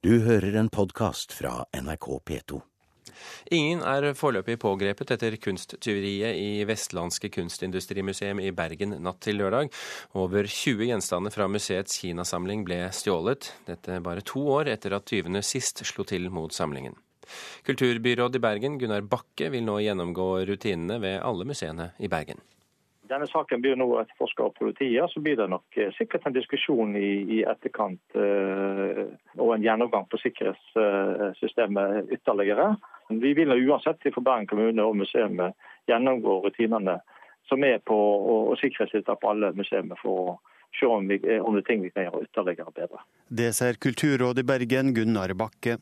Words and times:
Du 0.00 0.14
hører 0.24 0.54
en 0.56 0.70
podkast 0.72 1.34
fra 1.36 1.66
NRK 1.76 2.06
P2. 2.24 2.58
Ingen 3.52 3.82
er 3.84 4.14
foreløpig 4.16 4.54
pågrepet 4.62 5.10
etter 5.12 5.34
kunsttyveriet 5.44 6.38
i 6.40 6.62
Vestlandske 6.64 7.28
kunstindustrimuseum 7.34 8.40
i 8.40 8.48
Bergen 8.56 8.94
natt 9.04 9.18
til 9.26 9.36
lørdag. 9.42 9.68
Over 10.16 10.48
20 10.48 10.88
gjenstander 10.88 11.34
fra 11.34 11.50
museets 11.52 12.00
kinasamling 12.00 12.64
ble 12.64 12.78
stjålet, 12.96 13.50
dette 13.68 13.98
bare 14.00 14.24
to 14.24 14.46
år 14.54 14.72
etter 14.72 14.96
at 14.96 15.04
tyvene 15.10 15.44
sist 15.44 15.84
slo 15.84 16.08
til 16.08 16.30
mot 16.32 16.56
samlingen. 16.56 16.96
Kulturbyråd 17.68 18.40
i 18.40 18.42
Bergen, 18.46 18.80
Gunnar 18.80 19.04
Bakke, 19.04 19.52
vil 19.52 19.68
nå 19.68 19.82
gjennomgå 19.84 20.30
rutinene 20.48 20.96
ved 21.04 21.20
alle 21.20 21.44
museene 21.52 21.90
i 22.00 22.08
Bergen. 22.08 22.40
Denne 23.10 23.26
saken 23.26 23.62
blir 23.62 23.74
nå 23.76 23.88
etterforska 23.98 24.44
av 24.46 24.52
politiet. 24.54 25.10
Så 25.10 25.20
blir 25.20 25.36
det 25.36 25.48
nok 25.50 25.76
eh, 25.76 25.90
sikkert 25.96 26.26
en 26.26 26.36
diskusjon 26.36 26.94
i, 26.96 27.10
i 27.38 27.42
etterkant 27.42 28.14
eh, 28.14 29.02
og 29.38 29.54
en 29.56 29.64
gjennomgang 29.64 30.06
på 30.10 30.20
sikkerhetssystemet 30.22 32.12
ytterligere. 32.14 32.74
Vi 33.10 33.34
vil 33.34 33.56
uansett 33.56 34.06
for 34.14 34.22
Bergen 34.22 34.46
kommune 34.46 34.86
og 34.86 35.00
museet 35.02 35.56
gjennomgå 35.90 36.38
rutinene 36.44 37.00
som 37.50 37.64
er 37.66 37.80
på 37.82 37.96
å 37.96 38.54
sikkerhetstiltak 38.60 39.18
på 39.18 39.32
alle 39.32 39.50
museene 39.58 39.98
for 39.98 40.22
å 40.22 40.38
se 40.78 40.86
om, 40.86 41.08
vi, 41.08 41.18
om 41.42 41.56
det 41.56 41.64
er 41.64 41.66
ting 41.66 41.82
vi 41.82 41.90
kan 41.90 42.06
gjøre 42.06 42.22
ytterligere 42.28 42.74
bedre. 42.76 43.02
Det 43.26 43.50
ser 43.58 43.78
kulturrådet 43.82 44.44
i 44.44 44.46
Bergen, 44.46 44.92
Gunnar 44.94 45.34
Bakke. 45.38 45.80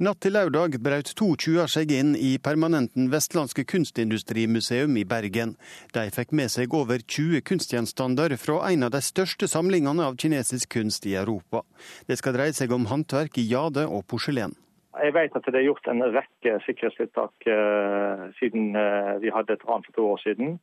Natt 0.00 0.22
til 0.24 0.32
lørdag 0.32 0.78
brøt 0.80 1.10
to 1.12 1.26
tjuver 1.36 1.68
seg 1.68 1.90
inn 1.92 2.14
i 2.16 2.30
permanenten 2.40 3.10
Vestlandske 3.12 3.66
kunstindustrimuseum 3.68 4.94
i 4.96 5.02
Bergen. 5.04 5.50
De 5.92 6.06
fikk 6.14 6.32
med 6.32 6.48
seg 6.48 6.72
over 6.72 7.04
20 7.04 7.42
kunstgjenstander 7.44 8.32
fra 8.40 8.62
en 8.70 8.86
av 8.88 8.94
de 8.94 9.02
største 9.04 9.44
samlingene 9.52 10.06
av 10.08 10.16
kinesisk 10.16 10.72
kunst 10.78 11.04
i 11.04 11.18
Europa. 11.20 11.60
Det 12.08 12.16
skal 12.16 12.38
dreie 12.38 12.56
seg 12.56 12.72
om 12.72 12.88
håndverk 12.88 13.36
i 13.42 13.44
jade 13.50 13.84
og 13.84 14.06
porselen. 14.08 14.56
Jeg 15.04 15.12
vet 15.18 15.36
at 15.36 15.52
det 15.52 15.60
er 15.60 15.68
gjort 15.68 15.92
en 15.92 16.00
rekke 16.16 16.56
sikkerhetstiltak 16.64 17.50
eh, 17.52 18.24
siden 18.40 18.72
eh, 18.80 19.18
vi 19.20 19.36
hadde 19.36 19.58
et 19.58 19.68
ran 19.68 19.84
for 19.84 20.00
to 20.00 20.08
år 20.14 20.24
siden. 20.24 20.56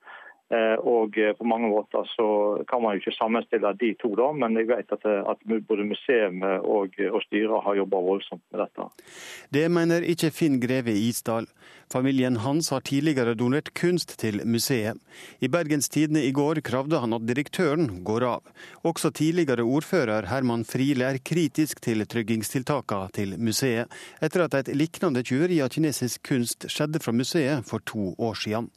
Eh, 0.48 0.78
og 0.80 1.17
på 1.38 1.48
mange 1.48 1.67
måter 1.72 2.08
så 2.16 2.28
kan 2.70 2.84
man 2.84 2.95
jo 2.95 3.03
ikke 3.03 3.17
sammenstille 3.17 3.73
de 3.81 3.94
to, 4.00 4.14
da, 4.16 4.30
men 4.31 4.56
jeg 4.56 4.70
vet 4.70 4.94
at, 4.95 5.08
at 5.34 5.42
både 5.67 5.88
museet 5.90 6.38
og, 6.64 6.95
og 7.12 7.20
styret 7.26 7.66
har 7.66 7.80
jobba 7.81 8.03
voldsomt 8.06 8.44
med 8.52 8.64
dette. 8.64 8.88
Det 9.52 9.66
mener 9.72 10.08
ikke 10.08 10.31
Finn 10.31 10.62
Greve 10.64 10.95
Isdal. 10.95 11.50
Familien 11.92 12.40
hans 12.44 12.70
har 12.70 12.84
tidligere 12.84 13.36
donert 13.40 13.73
kunst 13.73 14.18
til 14.20 14.42
museet. 14.48 15.00
I 15.40 15.48
Bergens 15.48 15.88
Tidende 15.90 16.23
i 16.23 16.34
går 16.36 16.59
kravde 16.64 17.00
han 17.00 17.16
at 17.16 17.28
direktøren 17.28 18.03
går 18.08 18.25
av. 18.28 18.50
Også 18.84 19.12
tidligere 19.16 19.64
ordfører 19.64 20.28
Herman 20.28 20.66
Friele 20.68 21.08
er 21.12 21.22
kritisk 21.23 21.80
til 21.84 22.03
tryggingstiltakene 22.03 23.12
til 23.16 23.38
museet, 23.40 23.88
etter 24.23 24.48
at 24.48 24.59
et 24.59 24.73
lignende 24.75 25.23
tjuveri 25.23 25.62
av 25.64 25.72
kinesisk 25.72 26.28
kunst 26.28 26.68
skjedde 26.72 27.03
fra 27.03 27.16
museet 27.16 27.64
for 27.68 27.84
to 27.88 28.12
år 28.20 28.36
siden. 28.36 28.68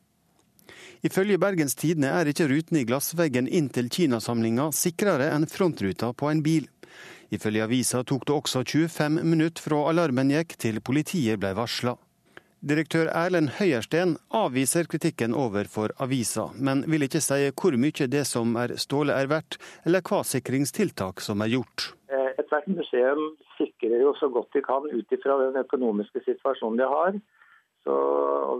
Ifølge 1.03 1.39
Bergens 1.41 1.73
Tidende 1.81 2.11
er 2.12 2.29
ikke 2.29 2.45
ruten 2.51 2.77
i 2.77 2.84
glassveggen 2.84 3.47
inn 3.48 3.70
til 3.73 3.87
kinasamlinga 3.89 4.67
sikrere 4.77 5.31
enn 5.33 5.47
frontruta 5.48 6.11
på 6.12 6.29
en 6.29 6.42
bil. 6.45 6.67
Ifølge 7.33 7.65
avisa 7.65 8.03
tok 8.05 8.27
det 8.29 8.34
også 8.37 8.65
25 8.69 9.23
minutter 9.25 9.65
fra 9.65 9.79
alarmen 9.89 10.33
gikk 10.34 10.59
til 10.61 10.83
politiet 10.84 11.41
ble 11.41 11.55
varsla. 11.57 11.97
Direktør 12.61 13.09
Erlend 13.17 13.55
Høyersten 13.57 14.19
avviser 14.37 14.84
kritikken 14.92 15.33
overfor 15.33 15.95
avisa, 16.05 16.51
men 16.61 16.84
vil 16.84 17.07
ikke 17.07 17.23
si 17.25 17.48
hvor 17.48 17.79
mye 17.81 18.09
det 18.12 18.27
som 18.29 18.53
er 18.61 18.77
stålet 18.77 19.17
er 19.17 19.31
verdt, 19.33 19.57
eller 19.89 20.05
hva 20.05 20.20
sikringstiltak 20.20 21.25
som 21.25 21.41
er 21.41 21.55
gjort. 21.55 21.95
Ethvert 22.37 22.69
museum 22.69 23.39
sikrer 23.57 24.03
jo 24.05 24.12
så 24.20 24.29
godt 24.29 24.53
de 24.53 24.61
kan 24.67 24.85
ut 24.92 25.17
ifra 25.17 25.39
den 25.47 25.57
økonomiske 25.64 26.20
situasjonen 26.29 26.83
de 26.83 26.92
har. 26.92 27.17
Så 27.84 27.97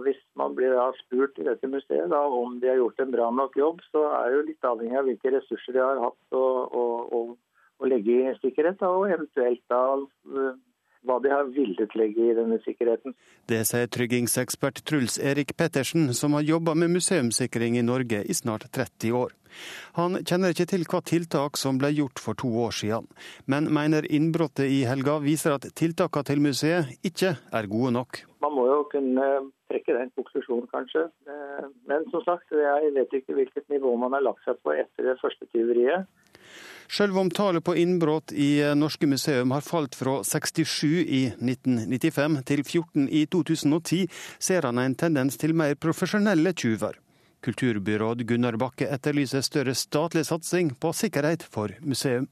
Hvis 0.01 0.17
man 0.35 0.55
blir 0.57 0.73
spurt 0.97 1.37
i 1.37 1.45
dette 1.45 1.67
museet 1.69 2.09
da, 2.09 2.23
om 2.25 2.55
de 2.59 2.71
har 2.71 2.79
gjort 2.79 2.99
en 3.03 3.11
bra 3.13 3.27
nok 3.29 3.57
jobb, 3.59 3.83
så 3.91 4.07
er 4.17 4.31
det 4.31 4.37
jo 4.37 4.47
litt 4.47 4.65
avhengig 4.65 4.97
av 4.97 5.05
hvilke 5.05 5.33
ressurser 5.35 5.75
de 5.77 5.83
har 5.83 6.01
hatt 6.01 6.37
å, 6.37 7.37
legge 7.85 8.15
i 8.17 8.33
sikkerhet, 8.41 8.79
da, 8.81 8.89
og 8.93 9.09
eventuelt 9.13 9.61
da 9.69 9.81
hva 11.07 11.17
de 11.21 11.31
har 11.33 11.47
villet 11.53 11.95
legge 11.97 12.29
i 12.29 12.33
denne 12.37 12.59
sikkerheten. 12.65 13.15
Det 13.49 13.63
sier 13.67 13.89
tryggingsekspert 13.89 14.83
Truls 14.85 15.17
Erik 15.17 15.55
Pettersen, 15.57 16.11
som 16.17 16.35
har 16.37 16.45
jobba 16.45 16.75
med 16.77 16.93
museumssikring 16.93 17.77
i 17.79 17.85
Norge 17.85 18.21
i 18.21 18.35
snart 18.37 18.67
30 18.71 19.15
år. 19.17 19.33
Han 19.97 20.21
kjenner 20.21 20.53
ikke 20.53 20.69
til 20.69 20.85
hva 20.87 21.01
tiltak 21.03 21.57
som 21.59 21.79
ble 21.81 21.89
gjort 21.91 22.21
for 22.23 22.37
to 22.39 22.51
år 22.63 22.75
siden, 22.77 23.09
men 23.51 23.67
mener 23.73 24.07
innbruddet 24.07 24.69
i 24.69 24.83
helga 24.87 25.17
viser 25.23 25.57
at 25.57 25.67
tiltakene 25.75 26.29
til 26.29 26.43
museet 26.45 26.93
ikke 27.07 27.35
er 27.51 27.71
gode 27.71 27.95
nok. 27.97 28.21
Man 28.41 28.55
må 28.55 28.60
jo 28.81 28.89
kunne 28.91 29.27
trekke 29.71 29.95
den 29.95 30.11
konklusjonen, 30.17 30.67
kanskje. 30.71 31.07
Men 31.89 32.07
som 32.11 32.25
sagt, 32.25 32.51
jeg 32.51 32.91
vet 32.97 33.15
ikke 33.21 33.37
hvilket 33.37 33.69
nivå 33.71 33.93
man 34.01 34.17
har 34.17 34.25
lagt 34.25 34.43
seg 34.47 34.59
på 34.65 34.75
etter 34.75 35.11
det 35.11 35.19
første 35.21 35.47
tyveriet. 35.53 36.09
Selv 36.91 37.15
om 37.21 37.29
tallet 37.31 37.63
på 37.63 37.77
innbrudd 37.79 38.33
i 38.35 38.59
norske 38.75 39.07
museum 39.07 39.53
har 39.55 39.63
falt 39.63 39.95
fra 39.95 40.17
67 40.27 40.83
i 41.05 41.21
1995 41.37 42.41
til 42.49 42.63
14 42.65 43.07
i 43.07 43.21
2010, 43.31 44.01
ser 44.43 44.67
han 44.67 44.81
en 44.81 44.97
tendens 44.99 45.39
til 45.39 45.55
mer 45.55 45.77
profesjonelle 45.79 46.51
tyver. 46.51 46.99
Kulturbyråd 47.41 48.25
Gunnar 48.27 48.59
Bakke 48.59 48.89
etterlyser 48.91 49.41
større 49.45 49.73
statlig 49.77 50.27
satsing 50.27 50.75
på 50.83 50.91
sikkerhet 50.93 51.47
for 51.47 51.71
museum. 51.79 52.27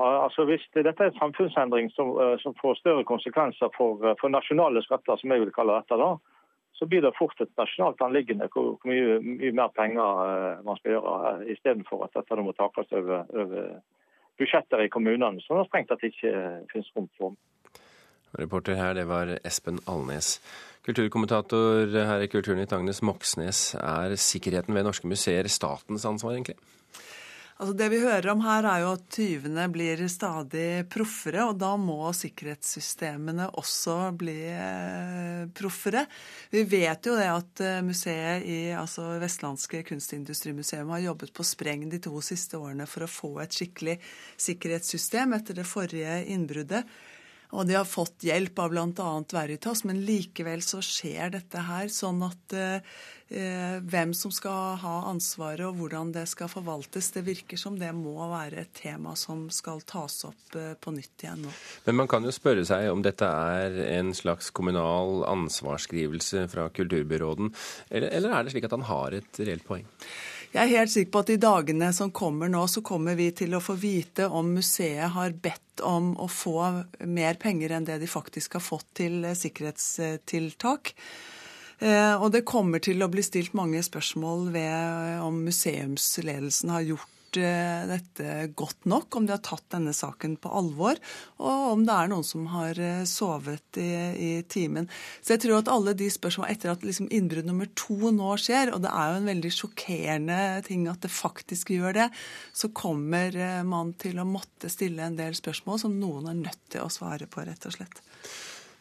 Ja, 0.00 0.24
altså 0.24 0.44
Hvis 0.48 0.62
dette 0.72 1.04
er 1.04 1.10
en 1.10 1.18
samfunnsendring 1.18 1.90
som, 1.92 2.14
som 2.42 2.54
får 2.60 2.78
større 2.80 3.04
konsekvenser 3.04 3.68
for, 3.76 4.00
for, 4.20 4.28
nasjonale 4.32 4.80
skatter, 4.86 5.16
som 5.20 5.32
jeg 5.32 5.42
vil 5.42 5.52
kalle 5.52 5.76
dette, 5.76 5.98
da, 6.00 6.14
så 6.78 6.88
blir 6.88 7.04
det 7.04 7.18
fort 7.18 7.42
et 7.44 7.52
nasjonalt 7.60 8.00
anliggende 8.06 8.48
hvor, 8.54 8.78
hvor 8.80 8.88
mye, 8.88 9.18
mye, 9.20 9.52
mer 9.60 9.74
penger 9.76 10.62
man 10.64 10.80
skal 10.80 10.96
gjøre, 10.96 11.34
istedenfor 11.52 12.06
at 12.06 12.16
dette 12.16 12.40
må 12.40 12.56
takes 12.56 12.96
over, 12.96 13.28
over 13.42 13.68
budsjetter 14.40 14.86
i 14.86 14.88
kommunene, 14.88 15.44
som 15.44 15.60
det 15.60 15.68
strengt 15.68 15.92
tatt 15.92 16.08
ikke 16.08 16.32
finnes 16.72 16.92
rom 16.96 17.12
for. 17.20 17.36
Reporter 18.40 18.78
her, 18.78 18.94
det 18.96 19.08
var 19.10 19.36
Espen 19.44 19.82
Alnes. 19.90 20.38
Kulturkommentator 20.86 21.92
her 21.92 22.24
i 22.24 22.28
Kulturnytt, 22.32 22.72
Agnes 22.72 23.02
Moxnes. 23.04 23.74
Er 23.74 24.16
sikkerheten 24.16 24.74
ved 24.74 24.86
norske 24.86 25.10
museer 25.10 25.50
statens 25.50 26.06
ansvar, 26.08 26.38
egentlig? 26.38 26.56
Altså 27.60 27.74
Det 27.76 27.90
vi 27.92 27.98
hører 28.00 28.30
om 28.32 28.40
her, 28.40 28.64
er 28.64 28.80
jo 28.80 28.92
at 28.94 29.02
tyvene 29.12 29.66
blir 29.68 30.00
stadig 30.08 30.86
proffere, 30.88 31.42
og 31.50 31.58
da 31.60 31.74
må 31.76 32.08
sikkerhetssystemene 32.16 33.50
også 33.60 33.96
bli 34.16 34.36
eh, 34.48 35.42
proffere. 35.52 36.06
Vi 36.48 36.62
vet 36.64 37.04
jo 37.04 37.18
det 37.18 37.28
at 37.28 37.60
eh, 37.66 37.82
museet 37.84 38.48
i 38.48 38.58
altså 38.72 39.10
Vestlandske 39.20 39.82
kunstindustrimuseum 39.90 40.88
har 40.96 41.04
jobbet 41.10 41.34
på 41.36 41.44
spreng 41.44 41.84
de 41.92 42.00
to 42.00 42.24
siste 42.24 42.56
årene 42.56 42.88
for 42.88 43.04
å 43.04 43.12
få 43.12 43.34
et 43.44 43.60
skikkelig 43.60 43.98
sikkerhetssystem 44.40 45.36
etter 45.36 45.60
det 45.60 45.68
forrige 45.68 46.16
innbruddet. 46.32 46.88
Og 47.56 47.66
de 47.66 47.74
har 47.78 47.88
fått 47.88 48.26
hjelp 48.26 48.58
av 48.62 48.74
bl.a. 48.74 49.08
Veritas, 49.32 49.82
men 49.88 50.04
likevel 50.06 50.62
så 50.62 50.82
skjer 50.84 51.32
dette 51.34 51.64
her. 51.66 51.88
Sånn 51.90 52.22
at 52.22 52.54
eh, 52.54 53.80
hvem 53.86 54.14
som 54.14 54.32
skal 54.34 54.78
ha 54.82 54.94
ansvaret 55.10 55.62
og 55.66 55.78
hvordan 55.78 56.10
det 56.14 56.26
skal 56.30 56.50
forvaltes, 56.50 57.12
det 57.14 57.22
virker 57.26 57.60
som 57.60 57.78
det 57.78 57.90
må 57.94 58.16
være 58.30 58.64
et 58.64 58.72
tema 58.74 59.14
som 59.18 59.48
skal 59.54 59.82
tas 59.86 60.22
opp 60.28 60.58
eh, 60.58 60.72
på 60.78 60.94
nytt 60.94 61.26
igjen 61.26 61.46
nå. 61.46 61.54
Men 61.86 62.00
man 62.02 62.10
kan 62.10 62.26
jo 62.26 62.34
spørre 62.34 62.66
seg 62.66 62.90
om 62.90 63.04
dette 63.06 63.26
er 63.26 63.78
en 63.98 64.10
slags 64.16 64.50
kommunal 64.54 65.24
ansvarsskrivelse 65.30 66.46
fra 66.50 66.68
kulturbyråden, 66.74 67.54
eller, 67.90 68.10
eller 68.18 68.34
er 68.34 68.44
det 68.46 68.54
slik 68.54 68.66
at 68.70 68.78
han 68.78 68.90
har 68.90 69.20
et 69.20 69.42
reelt 69.42 69.66
poeng? 69.66 69.86
Jeg 70.50 70.64
er 70.64 70.80
helt 70.80 70.90
sikker 70.90 71.12
på 71.14 71.20
at 71.22 71.30
i 71.30 71.38
dagene 71.38 71.92
som 71.94 72.10
kommer 72.10 72.50
nå, 72.50 72.64
så 72.66 72.82
kommer 72.82 73.14
vi 73.14 73.28
til 73.38 73.54
å 73.54 73.62
få 73.62 73.76
vite 73.78 74.26
om 74.26 74.48
museet 74.56 75.12
har 75.14 75.36
bedt 75.38 75.84
om 75.86 76.16
å 76.18 76.26
få 76.26 76.56
mer 77.06 77.38
penger 77.38 77.76
enn 77.76 77.86
det 77.86 78.00
de 78.02 78.08
faktisk 78.10 78.58
har 78.58 78.64
fått 78.64 78.88
til 78.98 79.22
sikkerhetstiltak. 79.38 80.90
Eh, 81.78 82.16
og 82.18 82.32
det 82.34 82.42
kommer 82.48 82.82
til 82.82 82.98
å 83.00 83.08
bli 83.12 83.22
stilt 83.22 83.54
mange 83.54 83.78
spørsmål 83.86 84.50
ved 84.56 85.22
om 85.22 85.38
museumsledelsen 85.46 86.74
har 86.74 86.88
gjort 86.88 87.19
Eh, 87.19 87.19
dette 87.38 88.50
godt 88.58 88.88
nok, 88.90 89.16
om 89.16 89.26
de 89.26 89.34
har 89.34 89.42
tatt 89.44 89.66
denne 89.72 89.92
saken 89.96 90.36
på 90.40 90.50
alvor, 90.60 90.98
og 91.38 91.66
om 91.74 91.84
det 91.86 91.94
er 91.94 92.10
noen 92.10 92.26
som 92.26 92.48
har 92.52 92.78
eh, 92.80 93.02
sovet 93.08 93.80
i, 93.80 93.90
i 94.14 94.30
timen. 94.50 94.88
Så 95.20 95.34
jeg 95.34 95.44
tror 95.44 95.60
at 95.60 95.70
alle 95.72 95.94
de 95.98 96.10
spørsmålene 96.10 96.56
etter 96.56 96.72
at 96.72 96.86
liksom 96.86 97.10
innbrudd 97.14 97.48
nummer 97.48 97.70
to 97.78 98.12
nå 98.14 98.34
skjer, 98.40 98.74
og 98.74 98.82
det 98.84 98.92
er 98.92 99.12
jo 99.12 99.20
en 99.20 99.30
veldig 99.30 99.54
sjokkerende 99.54 100.40
ting 100.66 100.86
at 100.90 101.02
det 101.04 101.12
faktisk 101.14 101.74
gjør 101.76 101.98
det, 102.02 102.08
så 102.52 102.72
kommer 102.74 103.36
eh, 103.36 103.60
man 103.66 103.94
til 104.00 104.20
å 104.20 104.28
måtte 104.28 104.72
stille 104.72 105.06
en 105.06 105.18
del 105.18 105.36
spørsmål 105.38 105.84
som 105.84 105.98
noen 106.00 106.30
er 106.30 106.40
nødt 106.44 106.64
til 106.72 106.84
å 106.84 106.92
svare 106.92 107.30
på, 107.30 107.44
rett 107.46 107.68
og 107.68 107.78
slett. 107.78 108.02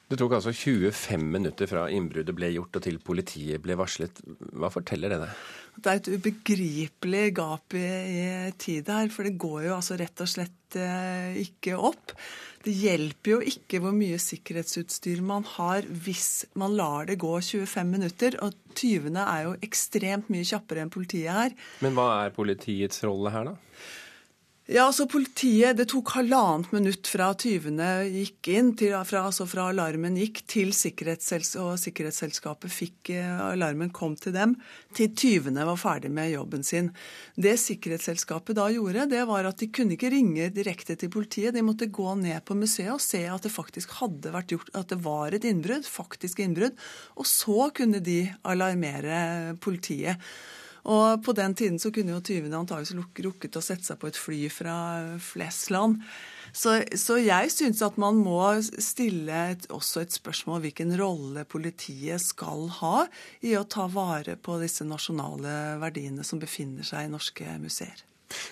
Det 0.10 0.18
tok 0.18 0.34
altså 0.40 0.50
25 0.56 1.26
minutter 1.36 1.70
fra 1.70 1.84
innbruddet 1.94 2.34
ble 2.34 2.48
gjort 2.56 2.80
og 2.80 2.82
til 2.82 2.96
politiet 3.06 3.62
ble 3.62 3.76
varslet. 3.78 4.22
Hva 4.58 4.72
forteller 4.74 5.14
det 5.14 5.20
deg? 5.22 5.44
Det 5.80 5.92
er 5.92 6.00
et 6.00 6.10
ubegripelig 6.10 7.26
gap 7.38 7.76
i, 7.78 7.86
i 8.18 8.24
tid 8.58 8.90
her, 8.90 9.12
for 9.14 9.28
det 9.30 9.38
går 9.40 9.68
jo 9.68 9.76
altså 9.78 10.00
rett 10.02 10.24
og 10.26 10.32
slett 10.32 10.78
eh, 10.82 11.38
ikke 11.44 11.78
opp. 11.78 12.16
Det 12.66 12.74
hjelper 12.74 13.36
jo 13.36 13.40
ikke 13.54 13.80
hvor 13.84 13.94
mye 13.96 14.18
sikkerhetsutstyr 14.20 15.22
man 15.24 15.46
har 15.54 15.86
hvis 15.88 16.50
man 16.60 16.74
lar 16.76 17.06
det 17.08 17.20
gå 17.22 17.32
25 17.38 17.94
minutter. 17.94 18.36
Og 18.42 18.58
tyvene 18.74 19.30
er 19.30 19.46
jo 19.46 19.56
ekstremt 19.70 20.34
mye 20.34 20.48
kjappere 20.48 20.84
enn 20.84 20.92
politiet 20.92 21.30
her. 21.32 21.56
Men 21.86 21.94
hva 21.94 22.10
er 22.26 22.36
politiets 22.36 23.06
rolle 23.06 23.32
her, 23.38 23.54
da? 23.54 23.58
Ja, 24.70 24.84
altså 24.86 25.08
politiet, 25.10 25.80
Det 25.80 25.88
tok 25.90 26.12
halvannet 26.14 26.70
minutt 26.76 27.08
fra 27.10 27.32
tyvene 27.34 28.04
gikk 28.06 28.52
inn, 28.54 28.68
til, 28.78 28.92
fra, 29.02 29.24
altså 29.26 29.48
fra 29.50 29.64
alarmen 29.72 30.14
gikk, 30.20 30.44
til 30.46 30.70
sikkerhetssels 30.78 31.56
og 31.58 31.72
sikkerhetsselskapet 31.82 32.70
fikk 32.70 33.10
eh, 33.16 33.40
alarmen, 33.48 33.90
kom 33.90 34.14
til 34.14 34.36
dem, 34.36 34.54
til 34.94 35.10
tyvene 35.18 35.66
var 35.66 35.80
ferdig 35.82 36.12
med 36.14 36.30
jobben 36.36 36.62
sin. 36.68 36.92
Det 37.34 37.56
sikkerhetsselskapet 37.58 38.60
da 38.60 38.68
gjorde, 38.70 39.08
det 39.10 39.24
var 39.32 39.50
at 39.50 39.58
de 39.58 39.72
kunne 39.74 39.98
ikke 39.98 40.14
ringe 40.14 40.52
direkte 40.54 40.94
til 41.02 41.10
politiet. 41.18 41.58
De 41.58 41.66
måtte 41.66 41.90
gå 41.90 42.14
ned 42.22 42.46
på 42.46 42.60
museet 42.62 42.94
og 42.94 43.02
se 43.02 43.24
at 43.26 43.50
det 43.50 43.56
faktisk 43.56 43.98
hadde 44.04 44.36
vært 44.38 44.54
gjort, 44.54 44.70
at 44.78 44.94
det 44.94 45.02
var 45.02 45.34
et 45.34 45.50
innbrudd, 45.50 45.90
faktisk 45.90 46.46
innbrudd. 46.46 46.78
Og 47.18 47.26
så 47.26 47.72
kunne 47.74 48.06
de 48.06 48.22
alarmere 48.46 49.58
politiet. 49.66 50.22
Og 50.88 51.24
på 51.26 51.36
den 51.36 51.56
tiden 51.58 51.80
så 51.82 51.92
kunne 51.92 52.16
jo 52.16 52.24
tyvene 52.24 52.60
antakeligvis 52.62 53.26
rukket 53.26 53.58
å 53.60 53.64
sette 53.64 53.88
seg 53.88 54.00
på 54.00 54.10
et 54.10 54.20
fly 54.20 54.42
fra 54.54 54.76
Flesland. 55.24 56.00
Så, 56.56 56.80
så 56.98 57.20
jeg 57.22 57.52
syns 57.54 57.84
at 57.86 58.00
man 58.02 58.18
må 58.24 58.42
stille 58.64 59.42
et, 59.54 59.68
også 59.74 60.04
et 60.04 60.16
spørsmål 60.16 60.64
hvilken 60.64 60.96
rolle 61.00 61.46
politiet 61.50 62.24
skal 62.24 62.70
ha 62.80 63.06
i 63.46 63.54
å 63.60 63.68
ta 63.70 63.86
vare 63.92 64.38
på 64.40 64.58
disse 64.64 64.88
nasjonale 64.88 65.80
verdiene 65.84 66.26
som 66.26 66.42
befinner 66.42 66.88
seg 66.88 67.06
i 67.06 67.12
norske 67.14 67.60
museer. 67.62 68.06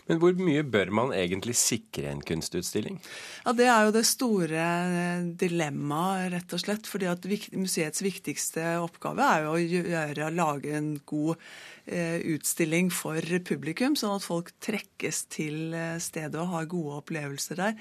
Men 0.07 0.19
hvor 0.21 0.35
mye 0.39 0.63
bør 0.65 0.91
man 0.95 1.13
egentlig 1.15 1.55
sikre 1.59 2.11
en 2.11 2.21
kunstutstilling? 2.25 2.99
Ja, 3.45 3.53
Det 3.57 3.67
er 3.69 3.87
jo 3.87 3.95
det 3.95 4.05
store 4.09 4.63
eh, 5.01 5.27
dilemmaet, 5.39 6.31
rett 6.33 6.55
og 6.55 6.63
slett. 6.63 6.87
fordi 6.87 7.09
at 7.11 7.27
museets 7.53 8.03
viktigste 8.05 8.77
oppgave 8.83 9.23
er 9.23 9.45
jo 9.45 9.55
å 9.55 9.61
gjøre, 9.61 10.31
lage 10.35 10.73
en 10.77 10.93
god 11.05 11.35
eh, 11.85 12.19
utstilling 12.35 12.91
for 12.93 13.21
publikum, 13.47 13.95
sånn 13.95 14.17
at 14.17 14.25
folk 14.27 14.53
trekkes 14.63 15.25
til 15.33 15.75
eh, 15.75 15.97
stedet 16.03 16.39
og 16.41 16.53
har 16.55 16.71
gode 16.71 17.01
opplevelser 17.01 17.61
der. 17.61 17.77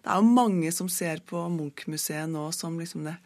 Det 0.00 0.12
er 0.12 0.22
jo 0.22 0.36
mange 0.36 0.72
som 0.74 0.88
ser 0.92 1.24
på 1.26 1.42
Munch-museet 1.52 2.30
nå 2.30 2.50
som 2.56 2.78
liksom 2.80 3.08
det 3.08 3.18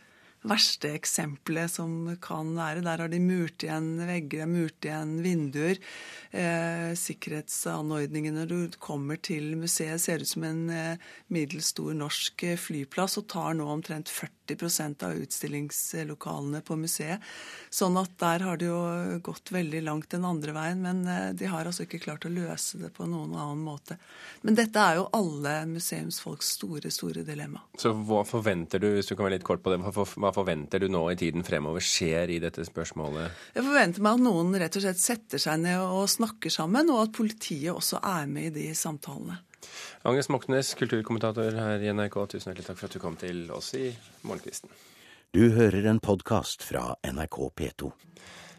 verste 0.44 0.92
eksempelet 0.94 1.72
som 1.72 1.94
kan 2.22 2.52
være. 2.56 2.84
Der 2.84 3.02
har 3.04 3.10
de 3.12 3.20
murt 3.22 3.64
igjen 3.64 3.96
vegger, 4.04 4.46
murt 4.50 4.84
igjen 4.84 5.16
vinduer. 5.24 5.80
Eh, 6.34 6.92
sikkerhetsanordningene 6.98 8.42
når 8.42 8.50
du 8.50 8.78
kommer 8.82 9.20
til 9.22 9.54
museet, 9.60 10.02
ser 10.02 10.24
ut 10.24 10.28
som 10.28 10.44
en 10.46 10.62
eh, 10.74 11.02
middels 11.32 11.70
stor 11.72 11.94
norsk 11.96 12.44
eh, 12.44 12.58
flyplass 12.60 13.20
og 13.20 13.28
tar 13.30 13.54
nå 13.56 13.68
omtrent 13.70 14.10
40% 14.10 15.04
av 15.06 15.20
utstillingslokalene 15.22 16.60
på 16.66 16.76
museet. 16.80 17.22
Sånn 17.70 17.96
at 18.00 18.12
der 18.20 18.44
har 18.44 18.58
det 18.60 18.68
jo 18.68 18.80
gått 19.24 19.52
veldig 19.54 19.84
langt 19.86 20.10
den 20.12 20.26
andre 20.28 20.56
veien. 20.56 20.82
Men 20.84 21.04
eh, 21.08 21.30
de 21.38 21.48
har 21.50 21.64
altså 21.64 21.86
ikke 21.86 22.02
klart 22.02 22.26
å 22.26 22.34
løse 22.34 22.82
det 22.82 22.92
på 22.96 23.06
noen 23.08 23.32
annen 23.32 23.62
måte. 23.64 23.96
Men 24.42 24.58
dette 24.58 24.82
er 24.82 25.00
jo 25.00 25.08
alle 25.14 25.56
museumsfolks 25.70 26.52
store, 26.58 26.92
store 26.92 27.24
dilemma. 27.26 27.62
Så 27.80 27.94
hva 27.94 28.24
forventer 28.28 28.82
du, 28.82 28.90
hvis 28.98 29.08
du 29.08 29.14
kan 29.14 29.28
være 29.28 29.38
litt 29.38 29.46
kort 29.46 29.62
på 29.64 29.72
det, 29.72 29.80
hva 29.80 30.33
forventer 30.34 30.82
du 30.82 30.88
nå 30.92 31.02
i 31.12 31.16
tiden 31.18 31.46
fremover 31.46 31.84
skjer 31.84 32.32
i 32.34 32.40
dette 32.42 32.66
spørsmålet? 32.66 33.32
Jeg 33.54 33.66
forventer 33.66 34.04
meg 34.04 34.18
at 34.18 34.24
noen 34.26 34.54
rett 34.60 34.78
og 34.78 34.84
slett 34.84 35.02
setter 35.02 35.42
seg 35.42 35.62
ned 35.64 35.82
og 35.82 36.08
snakker 36.10 36.52
sammen, 36.52 36.90
og 36.92 37.06
at 37.06 37.14
politiet 37.16 37.72
også 37.74 38.02
er 38.02 38.30
med 38.30 38.50
i 38.50 38.54
de 38.58 38.70
samtalene. 38.78 39.40
Agnes 40.04 40.28
Moxnes, 40.28 40.74
kulturkommentator 40.76 41.56
her 41.56 41.80
i 41.80 41.92
NRK, 41.94 42.18
tusen 42.34 42.50
hjertelig 42.50 42.68
takk 42.68 42.80
for 42.80 42.90
at 42.90 42.96
du 42.96 43.02
kom 43.02 43.16
til 43.20 43.46
oss 43.54 43.72
i 43.78 43.88
Morgenkvisten. 44.28 44.74
Du 45.34 45.48
hører 45.56 45.88
en 45.90 45.98
podkast 46.04 46.62
fra 46.62 46.92
NRK 47.02 47.38
P2. 47.58 47.88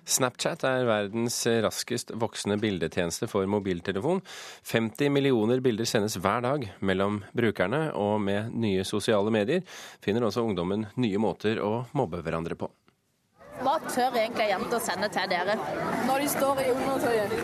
Snapchat 0.06 0.62
er 0.70 0.86
verdens 0.86 1.40
raskest 1.66 2.12
voksende 2.22 2.60
bildetjeneste 2.62 3.26
for 3.26 3.50
mobiltelefon. 3.50 4.22
50 4.70 5.10
millioner 5.10 5.64
bilder 5.66 5.90
sendes 5.90 6.20
hver 6.22 6.44
dag 6.46 6.68
mellom 6.86 7.24
brukerne, 7.34 7.88
og 7.98 8.20
med 8.22 8.54
nye 8.54 8.86
sosiale 8.86 9.34
medier 9.34 9.66
finner 10.06 10.28
også 10.28 10.46
ungdommen 10.46 10.86
nye 11.02 11.22
måter 11.22 11.58
å 11.58 11.88
mobbe 11.98 12.22
hverandre 12.22 12.58
på. 12.60 12.70
Hva 13.66 13.80
tør 13.88 14.20
egentlig 14.20 14.50
jenter 14.52 14.84
sende 14.84 15.10
til 15.10 15.30
dere? 15.32 15.58
Når 16.06 16.22
de 16.22 16.30
står 16.36 16.62
i 16.62 16.70
undertøyet. 16.76 17.36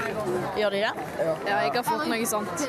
Gjør 0.59 0.75
de 0.75 0.83
det? 0.83 0.93
Ja, 1.47 1.57
jeg 1.63 1.73
har 1.79 1.87
fått 1.87 2.07
noe 2.11 2.29
sånt. 2.29 2.65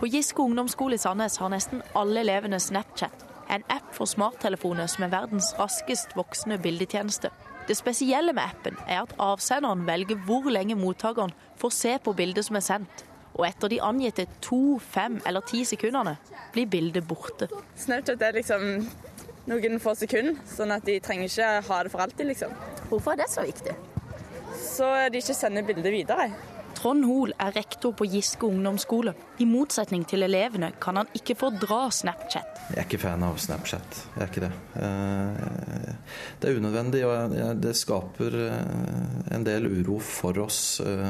På 0.00 0.10
Giske 0.10 0.42
ungdomsskole 0.42 0.98
i 0.98 1.02
Sandnes 1.02 1.38
har 1.38 1.54
nesten 1.54 1.86
alle 1.94 2.24
elevene 2.24 2.58
Snapchat. 2.58 3.28
En 3.52 3.62
app 3.70 3.92
for 3.94 4.10
smarttelefoner 4.10 4.88
som 4.90 5.06
er 5.06 5.12
verdens 5.12 5.52
raskest 5.60 6.16
voksende 6.18 6.58
bildetjeneste. 6.64 7.30
Det 7.64 7.76
spesielle 7.78 8.34
med 8.36 8.44
appen 8.44 8.76
er 8.84 9.00
at 9.02 9.14
avsenderen 9.22 9.86
velger 9.88 10.20
hvor 10.26 10.50
lenge 10.52 10.76
mottakeren 10.76 11.32
får 11.60 11.72
se 11.72 11.94
på 12.04 12.12
bildet 12.16 12.44
som 12.44 12.58
er 12.60 12.64
sendt. 12.66 13.04
Og 13.34 13.46
etter 13.48 13.72
de 13.72 13.80
angitte 13.82 14.26
to, 14.44 14.78
fem 14.78 15.16
eller 15.26 15.42
ti 15.48 15.64
sekundene 15.66 16.16
blir 16.54 16.68
bildet 16.70 17.06
borte. 17.08 17.48
Snapchat 17.80 18.22
er 18.22 18.36
liksom 18.36 18.84
noen 19.50 19.80
få 19.82 19.96
sekunder, 19.98 20.36
sånn 20.48 20.76
at 20.76 20.84
de 20.86 21.00
trenger 21.04 21.30
ikke 21.30 21.50
ha 21.66 21.80
det 21.84 21.92
for 21.92 22.04
alltid, 22.04 22.28
liksom. 22.30 22.52
Hvorfor 22.92 23.14
er 23.14 23.24
det 23.24 23.30
så 23.32 23.44
viktig? 23.44 23.74
Så 24.60 24.90
de 25.10 25.20
ikke 25.24 25.36
sender 25.36 25.66
bildet 25.66 25.92
videre. 25.92 26.28
Trond 26.84 27.06
Hoel 27.08 27.30
er 27.40 27.54
rektor 27.56 27.94
på 27.96 28.04
Giske 28.12 28.44
ungdomsskole. 28.44 29.14
I 29.40 29.46
motsetning 29.48 30.02
til 30.04 30.26
elevene 30.26 30.68
kan 30.76 30.98
han 31.00 31.08
ikke 31.16 31.32
fordra 31.40 31.86
Snapchat. 31.88 32.58
Jeg 32.74 32.76
er 32.76 32.84
ikke 32.84 32.98
fan 33.00 33.24
av 33.24 33.38
Snapchat. 33.40 34.00
Jeg 34.12 34.20
er 34.20 34.28
ikke 34.28 34.42
det. 34.42 34.50
Eh, 34.84 36.18
det 36.42 36.50
er 36.50 36.60
unødvendig, 36.60 37.00
og 37.08 37.38
det 37.62 37.72
skaper 37.80 38.36
eh, 38.50 39.32
en 39.32 39.46
del 39.48 39.70
uro 39.70 39.96
for 39.96 40.42
oss. 40.44 40.60
Eh, 40.84 41.08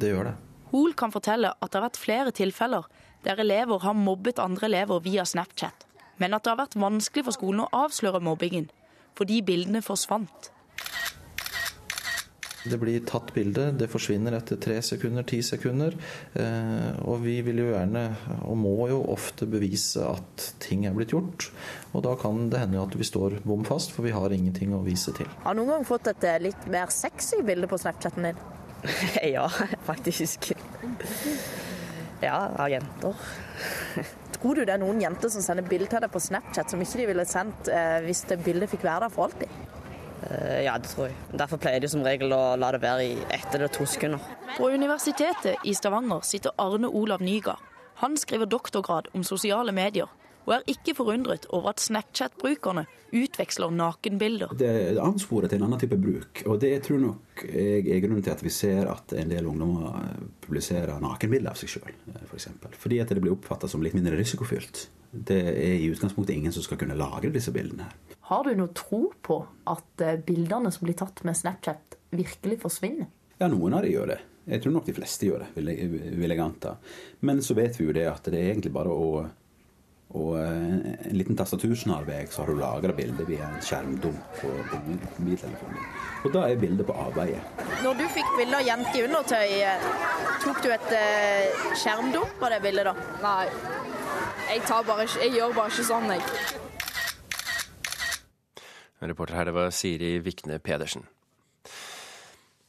det 0.00 0.14
gjør 0.14 0.30
det. 0.30 0.34
Hoel 0.72 0.96
kan 0.96 1.12
fortelle 1.12 1.52
at 1.52 1.68
det 1.68 1.82
har 1.82 1.86
vært 1.90 2.00
flere 2.00 2.32
tilfeller 2.32 2.88
der 3.28 3.44
elever 3.44 3.84
har 3.84 4.00
mobbet 4.08 4.40
andre 4.40 4.72
elever 4.72 5.04
via 5.04 5.28
Snapchat. 5.28 5.84
Men 6.16 6.32
at 6.32 6.48
det 6.48 6.54
har 6.54 6.62
vært 6.64 6.80
vanskelig 6.80 7.28
for 7.28 7.36
skolen 7.36 7.66
å 7.66 7.70
avsløre 7.84 8.24
mobbingen, 8.24 8.72
fordi 9.20 9.44
bildene 9.44 9.84
forsvant. 9.84 10.53
Det 12.64 12.78
blir 12.80 13.02
tatt 13.04 13.34
bilde, 13.36 13.66
det 13.76 13.90
forsvinner 13.92 14.38
etter 14.38 14.56
tre 14.62 14.78
sekunder, 14.84 15.26
ti 15.28 15.42
sekunder. 15.44 15.96
Eh, 16.32 16.94
og 17.04 17.20
vi 17.24 17.36
vil 17.44 17.60
jo 17.60 17.66
gjerne, 17.74 18.04
og 18.48 18.56
må 18.56 18.88
jo 18.88 19.02
ofte 19.12 19.48
bevise 19.50 20.00
at 20.08 20.46
ting 20.64 20.86
er 20.88 20.96
blitt 20.96 21.12
gjort. 21.12 21.50
Og 21.92 22.06
da 22.06 22.14
kan 22.20 22.48
det 22.52 22.62
hende 22.62 22.80
at 22.80 22.96
vi 22.96 23.04
står 23.04 23.42
bom 23.44 23.66
fast, 23.68 23.92
for 23.92 24.06
vi 24.08 24.14
har 24.16 24.32
ingenting 24.32 24.72
å 24.72 24.80
vise 24.86 25.12
til. 25.16 25.28
Har 25.44 25.52
du 25.52 25.60
noen 25.60 25.74
gang 25.74 25.86
fått 25.88 26.08
et 26.14 26.24
eh, 26.30 26.40
litt 26.48 26.68
mer 26.72 26.92
sexy 26.94 27.42
bilde 27.44 27.68
på 27.68 27.80
Snapchaten 27.84 28.30
din? 28.30 28.42
ja, 29.36 29.44
faktisk. 29.84 30.54
Ja, 32.24 32.48
av 32.56 32.72
jenter. 32.72 33.20
Tror 34.40 34.56
du 34.56 34.64
det 34.64 34.74
er 34.74 34.80
noen 34.80 35.04
jenter 35.04 35.28
som 35.32 35.44
sender 35.44 35.68
bilde 35.68 35.92
til 35.92 36.00
deg 36.04 36.12
på 36.12 36.20
Snapchat 36.20 36.72
som 36.72 36.80
ikke 36.80 37.00
de 37.02 37.12
ville 37.12 37.28
sendt 37.28 37.68
eh, 37.72 38.00
hvis 38.04 38.24
det 38.32 38.40
bildet 38.44 38.72
fikk 38.72 38.88
være 38.88 39.06
der 39.06 39.12
for 39.12 39.28
alltid? 39.28 39.73
Eh, 40.30 40.64
ja, 40.64 40.78
det 40.78 40.88
tror 40.88 41.08
jeg. 41.10 41.16
Derfor 41.38 41.60
pleier 41.60 41.82
de 41.84 41.90
som 41.90 42.04
regel 42.04 42.32
å 42.32 42.42
la 42.60 42.72
det 42.74 42.80
være 42.84 43.04
i 43.04 43.14
ett 43.34 43.54
eller 43.54 43.72
to 43.72 43.86
sekunder. 43.88 44.22
På 44.56 44.70
Universitetet 44.72 45.64
i 45.64 45.74
Stavanger 45.76 46.24
sitter 46.24 46.54
Arne 46.58 46.88
Olav 46.88 47.22
Nygaard. 47.22 47.60
Han 48.02 48.16
skriver 48.18 48.48
doktorgrad 48.50 49.08
om 49.14 49.22
sosiale 49.24 49.72
medier, 49.72 50.08
og 50.44 50.54
er 50.56 50.66
ikke 50.70 50.94
forundret 50.96 51.48
over 51.50 51.72
at 51.72 51.82
Snapchat-brukerne 51.82 52.84
utveksler 53.14 53.70
nakenbilder. 53.74 54.54
Det 54.58 54.98
ansporer 55.02 55.48
til 55.50 55.60
en 55.60 55.68
annen 55.68 55.80
type 55.80 55.98
bruk, 56.00 56.42
og 56.50 56.58
det 56.62 56.72
tror 56.86 57.00
nok 57.02 57.44
jeg 57.46 57.86
er 57.94 58.02
grunnen 58.02 58.24
til 58.24 58.34
at 58.34 58.42
vi 58.44 58.52
ser 58.54 58.90
at 58.90 59.14
en 59.18 59.30
del 59.30 59.48
ungdommer 59.50 60.18
publiserer 60.44 60.98
nakenbilder 61.02 61.54
av 61.54 61.60
seg 61.60 61.76
sjøl, 61.76 61.94
f.eks. 62.26 62.50
For 62.62 62.82
Fordi 62.86 63.00
at 63.02 63.14
det 63.14 63.22
blir 63.24 63.36
oppfatta 63.36 63.70
som 63.70 63.84
litt 63.84 63.96
mindre 63.96 64.18
risikofylt. 64.18 64.88
Det 65.14 65.40
er 65.52 65.76
i 65.78 65.90
utgangspunktet 65.92 66.34
ingen 66.34 66.54
som 66.54 66.64
skal 66.66 66.80
kunne 66.80 66.96
lagre 66.98 67.30
disse 67.30 67.54
bildene. 67.54 67.86
her. 67.86 68.18
Har 68.30 68.46
du 68.46 68.54
noe 68.58 68.72
tro 68.74 69.12
på 69.22 69.36
at 69.70 70.02
eh, 70.02 70.16
bildene 70.26 70.72
som 70.74 70.86
blir 70.86 70.96
tatt 70.98 71.22
med 71.28 71.36
Snapchat, 71.38 71.98
virkelig 72.14 72.58
forsvinner? 72.62 73.10
Ja, 73.38 73.50
noen 73.52 73.76
av 73.76 73.84
de 73.84 73.92
gjør 73.92 74.14
det. 74.14 74.20
Jeg 74.48 74.62
tror 74.64 74.74
nok 74.74 74.88
de 74.88 74.94
fleste 74.96 75.28
gjør 75.28 75.44
det, 75.44 75.50
vil 75.56 75.70
jeg, 75.70 75.88
vil 76.20 76.34
jeg 76.34 76.42
anta. 76.42 76.74
Men 77.24 77.40
så 77.44 77.56
vet 77.56 77.78
vi 77.78 77.86
jo 77.86 77.94
det 77.96 78.04
at 78.10 78.26
det 78.28 78.40
er 78.40 78.50
egentlig 78.50 78.72
bare 78.74 78.92
å 78.92 79.08
og 80.14 80.36
eh, 80.38 80.50
en 81.10 81.16
liten 81.18 81.36
tastatursnarvei 81.38 82.20
så 82.30 82.42
har 82.42 82.52
du 82.52 82.60
lagra 82.60 82.94
bildet 82.94 83.26
via 83.26 83.48
en 83.48 83.62
skjermdump 83.64 84.36
på, 84.38 84.50
på 84.70 84.80
mobiltelefonen. 84.86 85.88
Og 86.24 86.34
da 86.36 86.44
er 86.48 86.60
bildet 86.60 86.86
på 86.86 86.94
avveie. 87.04 87.40
Når 87.82 87.98
du 87.98 88.04
fikk 88.14 88.30
bilde 88.38 88.60
av 88.60 88.68
jente 88.68 88.94
i 89.00 89.02
undertøy, 89.08 89.56
eh, 89.66 89.88
tok 90.44 90.60
du 90.62 90.70
et 90.70 90.92
uh, 90.94 91.72
skjermdump 91.80 92.44
av 92.46 92.54
det 92.54 92.60
bildet 92.62 92.86
da? 92.90 92.94
Nei. 93.24 93.48
Jeg, 94.52 94.62
bare, 94.86 95.08
jeg 95.18 95.34
gjør 95.34 95.56
bare 95.56 95.72
ikke 95.72 95.88
sånn, 95.88 96.06
jeg. 96.14 96.22
Reporter 99.04 99.36
her, 99.36 99.50
det 99.50 99.56
var 99.56 99.74
Siri 99.74 100.14
Vikne 100.24 100.60
Pedersen. 100.62 101.04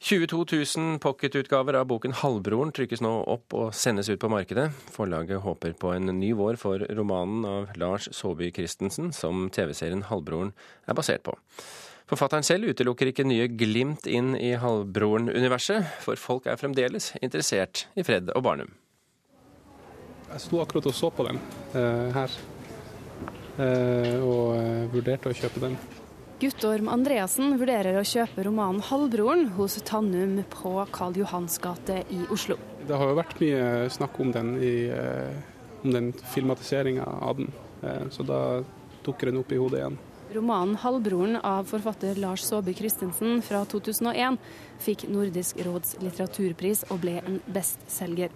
22 0.06 0.46
000 0.78 1.00
pocketutgaver 1.00 1.74
av 1.74 1.88
boken 1.90 2.14
'Halvbroren' 2.14 2.70
trykkes 2.78 3.02
nå 3.02 3.10
opp 3.26 3.56
og 3.58 3.72
sendes 3.74 4.06
ut 4.12 4.20
på 4.22 4.30
markedet. 4.30 4.68
Forlaget 4.94 5.42
håper 5.42 5.74
på 5.74 5.96
en 5.96 6.06
ny 6.20 6.30
vår 6.38 6.60
for 6.62 6.84
romanen 6.94 7.42
av 7.50 7.72
Lars 7.82 8.06
Saabye 8.14 8.54
Christensen, 8.54 9.10
som 9.12 9.50
TV-serien 9.50 10.04
'Halvbroren' 10.04 10.54
er 10.86 10.94
basert 10.94 11.26
på. 11.26 11.34
Forfatteren 12.06 12.46
selv 12.46 12.70
utelukker 12.70 13.10
ikke 13.10 13.26
nye 13.26 13.50
glimt 13.50 14.06
inn 14.06 14.36
i 14.38 14.54
Halvbroren-universet, 14.54 15.90
for 16.06 16.22
folk 16.22 16.46
er 16.46 16.62
fremdeles 16.62 17.16
interessert 17.24 17.88
i 17.98 18.04
Fred 18.06 18.30
og 18.36 18.44
Barnum. 18.44 18.78
Jeg 20.30 20.42
sto 20.46 20.62
akkurat 20.62 20.86
og 20.86 20.94
så 20.94 21.10
på 21.10 21.26
den 21.26 21.42
uh, 21.74 22.14
her, 22.14 22.30
uh, 23.58 24.22
og 24.22 24.54
uh, 24.54 24.94
vurderte 24.94 25.34
å 25.34 25.34
kjøpe 25.34 25.66
den. 25.66 25.82
Guttorm 26.36 26.90
Andreassen 26.92 27.54
vurderer 27.56 27.96
å 27.96 28.02
kjøpe 28.04 28.44
romanen 28.44 28.82
'Halvbroren' 28.84 29.54
hos 29.56 29.78
Tannum 29.88 30.42
på 30.52 30.74
Karl 30.92 31.16
Johans 31.16 31.56
gate 31.64 32.02
i 32.12 32.26
Oslo. 32.28 32.58
Det 32.84 32.98
har 33.00 33.08
jo 33.08 33.16
vært 33.16 33.40
mye 33.40 33.88
snakk 33.90 34.20
om 34.20 34.34
den, 34.36 34.50
i, 34.60 34.92
om 35.84 35.96
den 35.96 36.12
filmatiseringa 36.34 37.06
av 37.06 37.40
den, 37.40 37.54
så 38.12 38.28
da 38.28 38.42
dukker 39.06 39.32
den 39.32 39.40
opp 39.40 39.56
i 39.56 39.62
hodet 39.62 39.80
igjen. 39.80 39.98
Romanen 40.36 40.76
'Halvbroren' 40.76 41.40
av 41.44 41.64
forfatter 41.64 42.16
Lars 42.16 42.44
Saabye 42.44 42.76
Christensen 42.76 43.42
fra 43.42 43.64
2001 43.66 44.38
fikk 44.84 45.06
Nordisk 45.08 45.62
råds 45.64 45.96
litteraturpris 46.02 46.84
og 46.92 47.00
ble 47.06 47.14
en 47.22 47.40
bestselger. 47.48 48.34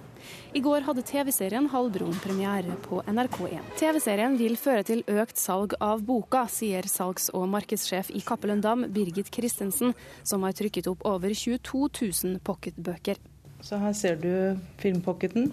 I 0.55 0.61
går 0.63 0.87
hadde 0.87 1.03
TV-serien 1.03 1.67
'Halvbroren' 1.69 2.21
premiere 2.23 2.77
på 2.87 3.01
NRK1. 3.03 3.75
TV-serien 3.81 4.37
vil 4.39 4.55
føre 4.55 4.83
til 4.87 5.03
økt 5.07 5.37
salg 5.37 5.75
av 5.81 6.01
boka, 6.07 6.45
sier 6.47 6.87
salgs- 6.87 7.29
og 7.33 7.49
markedssjef 7.51 8.09
i 8.15 8.23
Cappelen 8.23 8.61
Dam, 8.61 8.87
Birgit 8.87 9.29
Christensen, 9.35 9.93
som 10.23 10.43
har 10.43 10.55
trykket 10.55 10.87
opp 10.87 11.03
over 11.05 11.35
22 11.35 11.89
000 12.23 12.39
pocketbøker. 12.39 13.17
Så 13.61 13.77
her 13.77 13.93
ser 13.93 14.15
du 14.15 14.59
filmpocketen, 14.79 15.51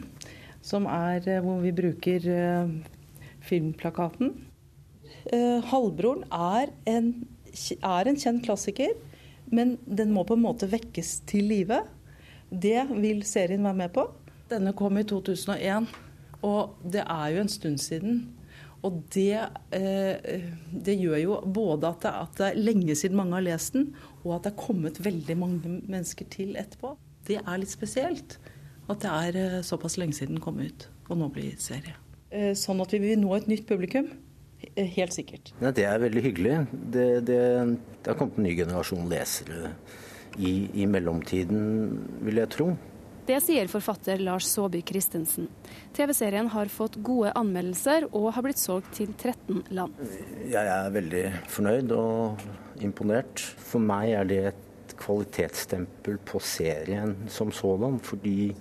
som 0.62 0.86
er 0.86 1.40
hvor 1.42 1.58
vi 1.60 1.72
bruker 1.74 2.30
filmplakaten. 3.40 4.45
Halvbroren 5.32 6.24
er 6.30 6.70
en, 6.86 7.10
er 7.80 8.08
en 8.10 8.18
kjent 8.20 8.44
klassiker, 8.44 8.94
men 9.50 9.76
den 9.86 10.12
må 10.14 10.24
på 10.26 10.36
en 10.36 10.44
måte 10.44 10.68
vekkes 10.70 11.20
til 11.30 11.48
live. 11.50 11.80
Det 12.50 12.86
vil 12.92 13.24
serien 13.26 13.66
være 13.66 13.80
med 13.80 13.94
på. 13.94 14.06
Denne 14.50 14.74
kom 14.78 14.98
i 15.00 15.06
2001, 15.06 15.88
og 16.46 16.76
det 16.86 17.02
er 17.02 17.28
jo 17.34 17.42
en 17.42 17.50
stund 17.50 17.78
siden. 17.82 18.20
Og 18.86 19.00
det, 19.14 19.40
eh, 19.74 20.42
det 20.70 20.94
gjør 21.00 21.16
jo 21.18 21.38
både 21.42 21.88
at 21.88 22.04
det, 22.04 22.12
at 22.12 22.36
det, 22.38 22.46
er 22.46 22.60
lenge 22.68 22.94
siden 22.94 23.16
mange 23.18 23.34
har 23.34 23.46
lest 23.46 23.74
den, 23.74 23.88
og 24.22 24.36
at 24.36 24.46
det 24.46 24.52
er 24.52 24.62
kommet 24.62 25.00
veldig 25.04 25.36
mange 25.38 25.80
mennesker 25.88 26.28
til 26.30 26.54
etterpå. 26.60 26.94
Det 27.26 27.40
er 27.40 27.58
litt 27.58 27.72
spesielt 27.72 28.38
at 28.86 29.02
det 29.02 29.10
er 29.10 29.40
eh, 29.40 29.62
såpass 29.66 29.98
lenge 29.98 30.14
siden 30.14 30.36
den 30.36 30.44
kom 30.44 30.60
ut, 30.62 30.88
og 31.08 31.18
nå 31.18 31.30
blir 31.34 31.56
serie. 31.58 31.96
Eh, 32.30 32.52
sånn 32.58 32.82
at 32.84 32.94
vi 32.94 33.02
vil 33.02 33.18
nå 33.22 33.32
et 33.34 33.50
nytt 33.50 33.66
publikum. 33.66 34.12
Helt 34.76 35.14
sikkert. 35.16 35.54
Ja, 35.62 35.70
det 35.72 35.86
er 35.88 36.02
veldig 36.02 36.22
hyggelig. 36.26 36.56
Det, 36.72 37.06
det, 37.28 37.40
det 38.02 38.10
har 38.10 38.18
kommet 38.18 38.36
en 38.36 38.44
ny 38.44 38.52
generasjon 38.58 39.08
lesere 39.08 39.70
i, 40.36 40.68
i 40.76 40.84
mellomtiden, 40.90 41.64
vil 42.26 42.42
jeg 42.42 42.52
tro. 42.52 42.68
Det 43.26 43.40
sier 43.42 43.66
forfatter 43.66 44.20
Lars 44.22 44.46
Saabye 44.46 44.84
Christensen. 44.86 45.48
TV-serien 45.96 46.46
har 46.52 46.68
fått 46.70 47.00
gode 47.02 47.32
anmeldelser 47.34 48.06
og 48.12 48.28
har 48.36 48.44
blitt 48.46 48.60
solgt 48.60 48.92
til 49.00 49.10
13 49.16 49.64
land. 49.74 49.96
Jeg 50.46 50.62
er 50.62 50.92
veldig 50.94 51.24
fornøyd 51.50 51.94
og 51.96 52.44
imponert. 52.86 53.42
For 53.42 53.82
meg 53.82 54.12
er 54.20 54.30
det 54.30 54.40
et 54.52 54.94
kvalitetsstempel 55.00 56.20
på 56.28 56.38
serien 56.44 57.16
som 57.32 57.50
sådan, 57.50 57.98
fordi 57.98 58.52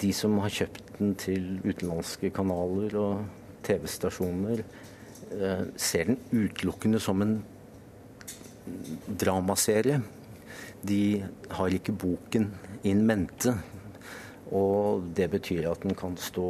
de 0.00 0.10
som 0.16 0.40
har 0.42 0.50
kjøpt 0.50 0.96
den 0.98 1.14
til 1.20 1.46
utenlandske 1.62 2.32
kanaler 2.34 2.96
og 2.98 3.39
TV-stasjoner, 3.66 4.62
eh, 5.30 5.64
ser 5.76 6.04
den 6.10 6.18
utelukkende 6.32 7.00
som 7.00 7.22
en 7.22 7.42
dramaserie. 9.06 10.00
De 10.82 11.24
har 11.50 11.76
ikke 11.76 11.92
boken 11.92 12.50
in 12.84 13.04
mente. 13.06 13.54
Og 14.50 15.04
det 15.14 15.28
betyr 15.30 15.68
at 15.70 15.84
den 15.84 15.94
kan 15.94 16.16
stå 16.18 16.46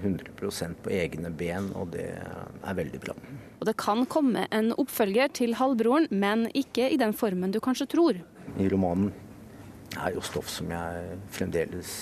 100% 0.00 0.78
på 0.84 0.92
egne 0.96 1.28
ben, 1.28 1.68
og 1.76 1.90
det 1.92 2.06
er 2.16 2.78
veldig 2.78 3.00
bra. 3.02 3.16
Og 3.60 3.66
det 3.68 3.76
kan 3.76 4.06
komme 4.08 4.46
en 4.50 4.72
oppfølger 4.72 5.28
til 5.32 5.54
'Halvbroren', 5.54 6.08
men 6.10 6.48
ikke 6.54 6.88
i 6.90 6.96
den 6.96 7.12
formen 7.12 7.50
du 7.52 7.60
kanskje 7.60 7.86
tror. 7.86 8.14
I 8.58 8.68
romanen 8.68 9.12
er 10.00 10.14
jo 10.16 10.24
stoff 10.24 10.50
som 10.52 10.72
jeg 10.74 11.18
fremdeles 11.34 11.92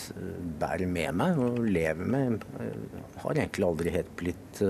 bærer 0.61 0.89
med 0.91 1.19
meg 1.19 1.41
og 1.43 1.61
lever 1.67 2.09
med. 2.15 2.47
Jeg 2.59 3.23
har 3.25 3.37
egentlig 3.37 3.69
aldri 3.69 3.95
helt 3.95 4.15
blitt 4.21 4.63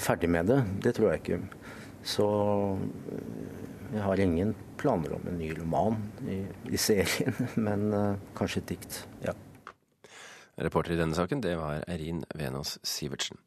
ferdig 0.00 0.30
med 0.32 0.50
det. 0.50 0.60
Det 0.86 0.94
tror 0.96 1.12
jeg 1.12 1.22
ikke. 1.22 1.40
Så 2.02 2.26
jeg 3.92 4.02
har 4.06 4.22
ingen 4.22 4.54
planer 4.80 5.14
om 5.18 5.28
en 5.28 5.38
ny 5.38 5.52
roman 5.58 6.00
i, 6.24 6.40
i 6.72 6.80
serien, 6.80 7.36
men 7.66 7.90
kanskje 8.38 8.64
et 8.64 8.74
dikt. 8.74 9.04
ja. 9.26 9.36
Reporter 10.60 10.94
i 10.94 11.00
denne 11.00 11.16
saken, 11.16 11.40
det 11.44 11.56
var 11.56 11.80
Eirin 11.88 12.20
Venås 12.36 12.76
Sivertsen. 12.86 13.40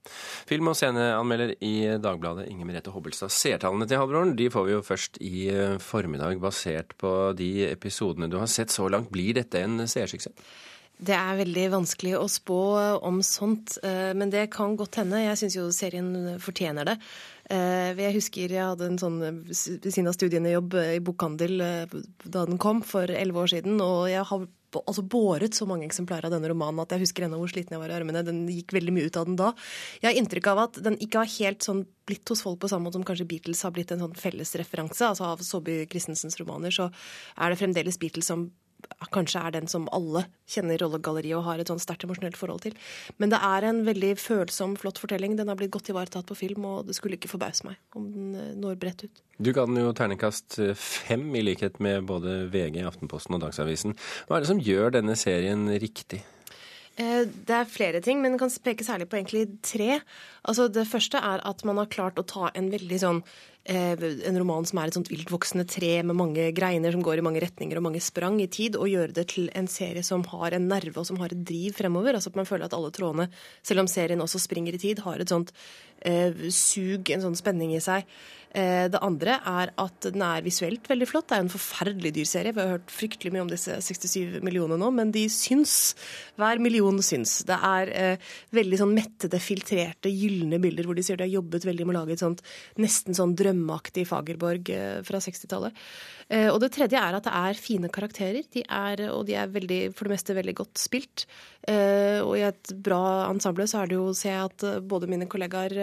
Film- 0.50 0.72
og 0.72 0.76
sceneanmelder 0.80 1.56
i 1.62 1.74
Dagbladet, 2.02 2.50
Inger 2.50 2.68
Merete 2.70 2.94
Hobbelstad. 2.94 3.32
Seertallene 3.34 3.88
til 3.88 4.02
Halvbroren 4.02 4.36
de 4.40 4.50
får 4.54 4.68
vi 4.68 4.76
jo 4.76 4.84
først 4.84 5.22
i 5.22 5.48
formiddag, 5.80 6.42
basert 6.42 6.98
på 6.98 7.16
de 7.38 7.70
episodene 7.70 8.30
du 8.32 8.40
har 8.42 8.50
sett 8.52 8.74
så 8.74 8.90
langt. 8.90 9.12
Blir 9.14 9.38
dette 9.38 9.62
en 9.62 9.86
seersuksess? 9.86 10.34
Det 11.04 11.16
er 11.18 11.40
veldig 11.40 11.64
vanskelig 11.74 12.14
å 12.16 12.28
spå 12.30 12.58
om 13.04 13.18
sånt, 13.26 13.80
men 13.84 14.30
det 14.32 14.46
kan 14.54 14.76
godt 14.80 15.00
hende. 15.02 15.24
Jeg 15.24 15.40
syns 15.42 15.56
jo 15.58 15.66
serien 15.74 16.38
fortjener 16.40 16.86
det. 16.92 16.96
Jeg 17.50 18.16
husker 18.16 18.52
jeg 18.56 18.64
hadde 18.64 18.88
en 18.88 19.00
sånn 19.02 19.20
ved 19.20 19.54
siden 19.54 20.08
av 20.08 20.16
studiene 20.16 20.54
jobb 20.54 20.78
i 20.80 21.02
bokhandel 21.04 21.60
da 21.60 22.46
den 22.48 22.60
kom 22.62 22.80
for 22.88 23.12
elleve 23.12 23.44
år 23.44 23.52
siden, 23.52 23.82
og 23.84 24.08
jeg 24.12 24.24
har 24.30 24.46
altså 24.82 25.04
båret 25.06 25.56
så 25.56 25.68
mange 25.70 25.86
eksemplarer 25.88 26.28
av 26.28 26.36
denne 26.36 26.50
romanen 26.52 26.82
at 26.84 26.94
jeg 26.96 27.04
husker 27.04 27.28
ennå 27.28 27.40
hvor 27.42 27.52
sliten 27.52 27.76
jeg 27.76 27.82
var 27.84 27.92
i 27.92 27.98
armene. 27.98 28.24
Den 28.26 28.44
gikk 28.50 28.74
veldig 28.76 28.96
mye 28.96 29.10
ut 29.10 29.20
av 29.20 29.28
den 29.30 29.38
da. 29.40 29.52
Jeg 30.02 30.10
har 30.10 30.20
inntrykk 30.20 30.50
av 30.54 30.64
at 30.66 30.80
den 30.86 30.98
ikke 31.04 31.24
har 31.24 31.34
helt 31.38 31.66
sånn 31.66 31.84
blitt 32.10 32.28
hos 32.32 32.44
folk 32.46 32.60
på 32.64 32.72
samme 32.72 32.88
måte 32.88 33.00
som 33.00 33.08
kanskje 33.08 33.28
Beatles 33.30 33.64
har 33.66 33.74
blitt 33.76 33.94
en 33.94 34.04
sånn 34.04 34.18
fellesreferanse. 34.20 35.12
Altså 35.12 35.30
av 35.30 35.44
Saabye 35.46 35.88
Christensens 35.92 36.40
romaner 36.42 36.74
så 36.74 36.90
er 36.90 37.54
det 37.54 37.62
fremdeles 37.62 38.00
Beatles 38.02 38.30
som 38.32 38.50
kanskje 39.14 39.42
er 39.42 39.56
den 39.56 39.70
som 39.72 39.86
alle 39.96 40.26
kjenner 40.50 40.82
rollegalleriet 40.82 41.38
og 41.38 41.46
har 41.48 41.62
et 41.62 41.70
sånn 41.72 41.82
sterkt 41.82 42.06
emosjonelt 42.08 42.38
forhold 42.40 42.64
til. 42.66 42.76
Men 43.22 43.34
det 43.34 43.40
er 43.46 43.68
en 43.70 43.84
veldig 43.88 44.14
følsom, 44.22 44.76
flott 44.80 45.02
fortelling. 45.02 45.38
Den 45.40 45.52
har 45.52 45.60
blitt 45.60 45.74
godt 45.74 45.92
ivaretatt 45.94 46.28
på 46.30 46.38
film, 46.38 46.68
og 46.70 46.90
det 46.90 46.98
skulle 46.98 47.20
ikke 47.20 47.32
forbause 47.32 47.68
meg 47.70 47.80
om 47.98 48.10
den 48.14 48.60
når 48.62 48.80
bredt 48.82 49.06
ut. 49.08 49.24
Du 49.44 49.52
ga 49.56 49.66
den 49.70 49.82
jo 49.82 49.94
terningkast 49.98 50.60
fem, 50.80 51.26
i 51.36 51.46
likhet 51.46 51.80
med 51.84 52.06
både 52.10 52.44
VG, 52.54 52.84
Aftenposten 52.88 53.38
og 53.38 53.44
Dagsavisen. 53.46 53.98
Hva 54.28 54.38
er 54.38 54.46
det 54.46 54.54
som 54.54 54.62
gjør 54.62 54.94
denne 55.00 55.18
serien 55.20 55.68
riktig? 55.82 56.24
Det 56.94 57.50
er 57.50 57.66
flere 57.66 58.04
ting, 58.06 58.20
men 58.22 58.38
kan 58.38 58.52
peke 58.64 58.86
særlig 58.86 59.08
på 59.10 59.18
egentlig 59.18 59.48
tre. 59.66 59.98
Altså 60.46 60.68
Det 60.70 60.86
første 60.86 61.18
er 61.18 61.42
at 61.42 61.66
man 61.66 61.82
har 61.82 61.90
klart 61.90 62.22
å 62.22 62.28
ta 62.28 62.52
en 62.54 62.70
veldig 62.70 63.00
sånn 63.02 63.24
en 63.64 64.38
roman 64.42 64.66
som 64.68 64.80
er 64.82 64.90
et 64.90 64.98
sånt 64.98 65.08
viltvoksende 65.08 65.64
tre 65.72 65.94
med 66.04 66.18
mange 66.20 66.50
greiner 66.52 66.92
som 66.92 67.04
går 67.06 67.22
i 67.22 67.24
mange 67.24 67.40
retninger 67.40 67.80
og 67.80 67.86
mange 67.86 68.02
sprang 68.04 68.42
i 68.44 68.50
tid, 68.52 68.76
og 68.76 68.92
gjøre 68.92 69.16
det 69.16 69.28
til 69.32 69.48
en 69.56 69.70
serie 69.72 70.04
som 70.04 70.26
har 70.34 70.58
en 70.58 70.68
nerve 70.68 71.00
og 71.00 71.08
som 71.08 71.20
har 71.22 71.32
et 71.32 71.46
driv 71.48 71.78
fremover. 71.78 72.18
Altså 72.18 72.34
at 72.34 72.40
man 72.42 72.50
føler 72.50 72.68
at 72.68 72.76
alle 72.76 72.92
trådene, 72.92 73.30
selv 73.64 73.86
om 73.86 73.88
serien 73.88 74.22
også 74.22 74.42
springer 74.44 74.76
i 74.76 74.84
tid, 74.84 75.00
har 75.08 75.24
et 75.24 75.32
sånt 75.32 75.54
eh, 76.04 76.36
sug, 76.52 77.08
en 77.10 77.24
sånn 77.24 77.40
spenning 77.40 77.72
i 77.78 77.84
seg. 77.84 78.04
Eh, 78.54 78.86
det 78.94 79.00
andre 79.02 79.40
er 79.50 79.72
at 79.82 80.06
den 80.06 80.22
er 80.22 80.44
visuelt 80.46 80.86
veldig 80.90 81.08
flott. 81.10 81.26
Det 81.32 81.38
er 81.40 81.46
en 81.46 81.50
forferdelig 81.50 82.12
dyr 82.14 82.28
serie. 82.30 82.54
Vi 82.54 82.62
har 82.62 82.76
hørt 82.76 82.94
fryktelig 82.94 83.34
mye 83.34 83.46
om 83.48 83.50
disse 83.50 83.80
67 83.82 84.44
millionene 84.46 84.78
nå, 84.78 84.92
men 84.94 85.14
de 85.16 85.26
syns. 85.34 85.96
Hver 86.38 86.62
million 86.62 87.00
syns. 87.02 87.40
Det 87.50 87.58
er 87.58 87.94
eh, 87.98 88.30
veldig 88.54 88.82
sånn 88.84 88.94
mettede, 88.94 89.42
filtrerte, 89.42 90.12
gylne 90.14 90.62
bilder 90.62 90.86
hvor 90.86 90.98
de 90.98 91.06
sier 91.06 91.18
de 91.18 91.26
har 91.26 91.34
jobbet 91.40 91.66
veldig 91.66 91.88
med 91.88 91.96
å 91.96 92.04
lage 92.04 92.18
et 92.18 92.26
sånt 92.26 92.46
nesten 92.82 93.18
sånn 93.18 93.34
drømmeaktig 93.54 94.06
Fagerborg 94.10 94.72
fra 95.06 95.22
60-tallet. 95.22 95.78
Og 96.50 96.58
det 96.64 96.72
tredje 96.74 96.98
er 96.98 97.14
at 97.14 97.26
det 97.28 97.34
er 97.36 97.60
fine 97.60 97.90
karakterer. 97.94 98.46
De 98.54 98.64
er, 98.64 99.04
og 99.14 99.26
de 99.28 99.36
er 99.38 99.52
veldig, 99.52 99.80
for 99.94 100.08
det 100.08 100.16
meste 100.16 100.36
veldig 100.36 100.56
godt 100.58 100.82
spilt. 100.82 101.26
Og 101.68 102.34
i 102.40 102.46
et 102.48 102.72
bra 102.86 103.28
ensemble 103.28 103.68
så 103.70 103.84
er 103.84 103.92
det 103.92 104.00
jo, 104.00 104.08
ser 104.18 104.34
jeg 104.38 104.50
at 104.50 104.66
både 104.90 105.10
mine 105.12 105.28
kollegaer 105.30 105.76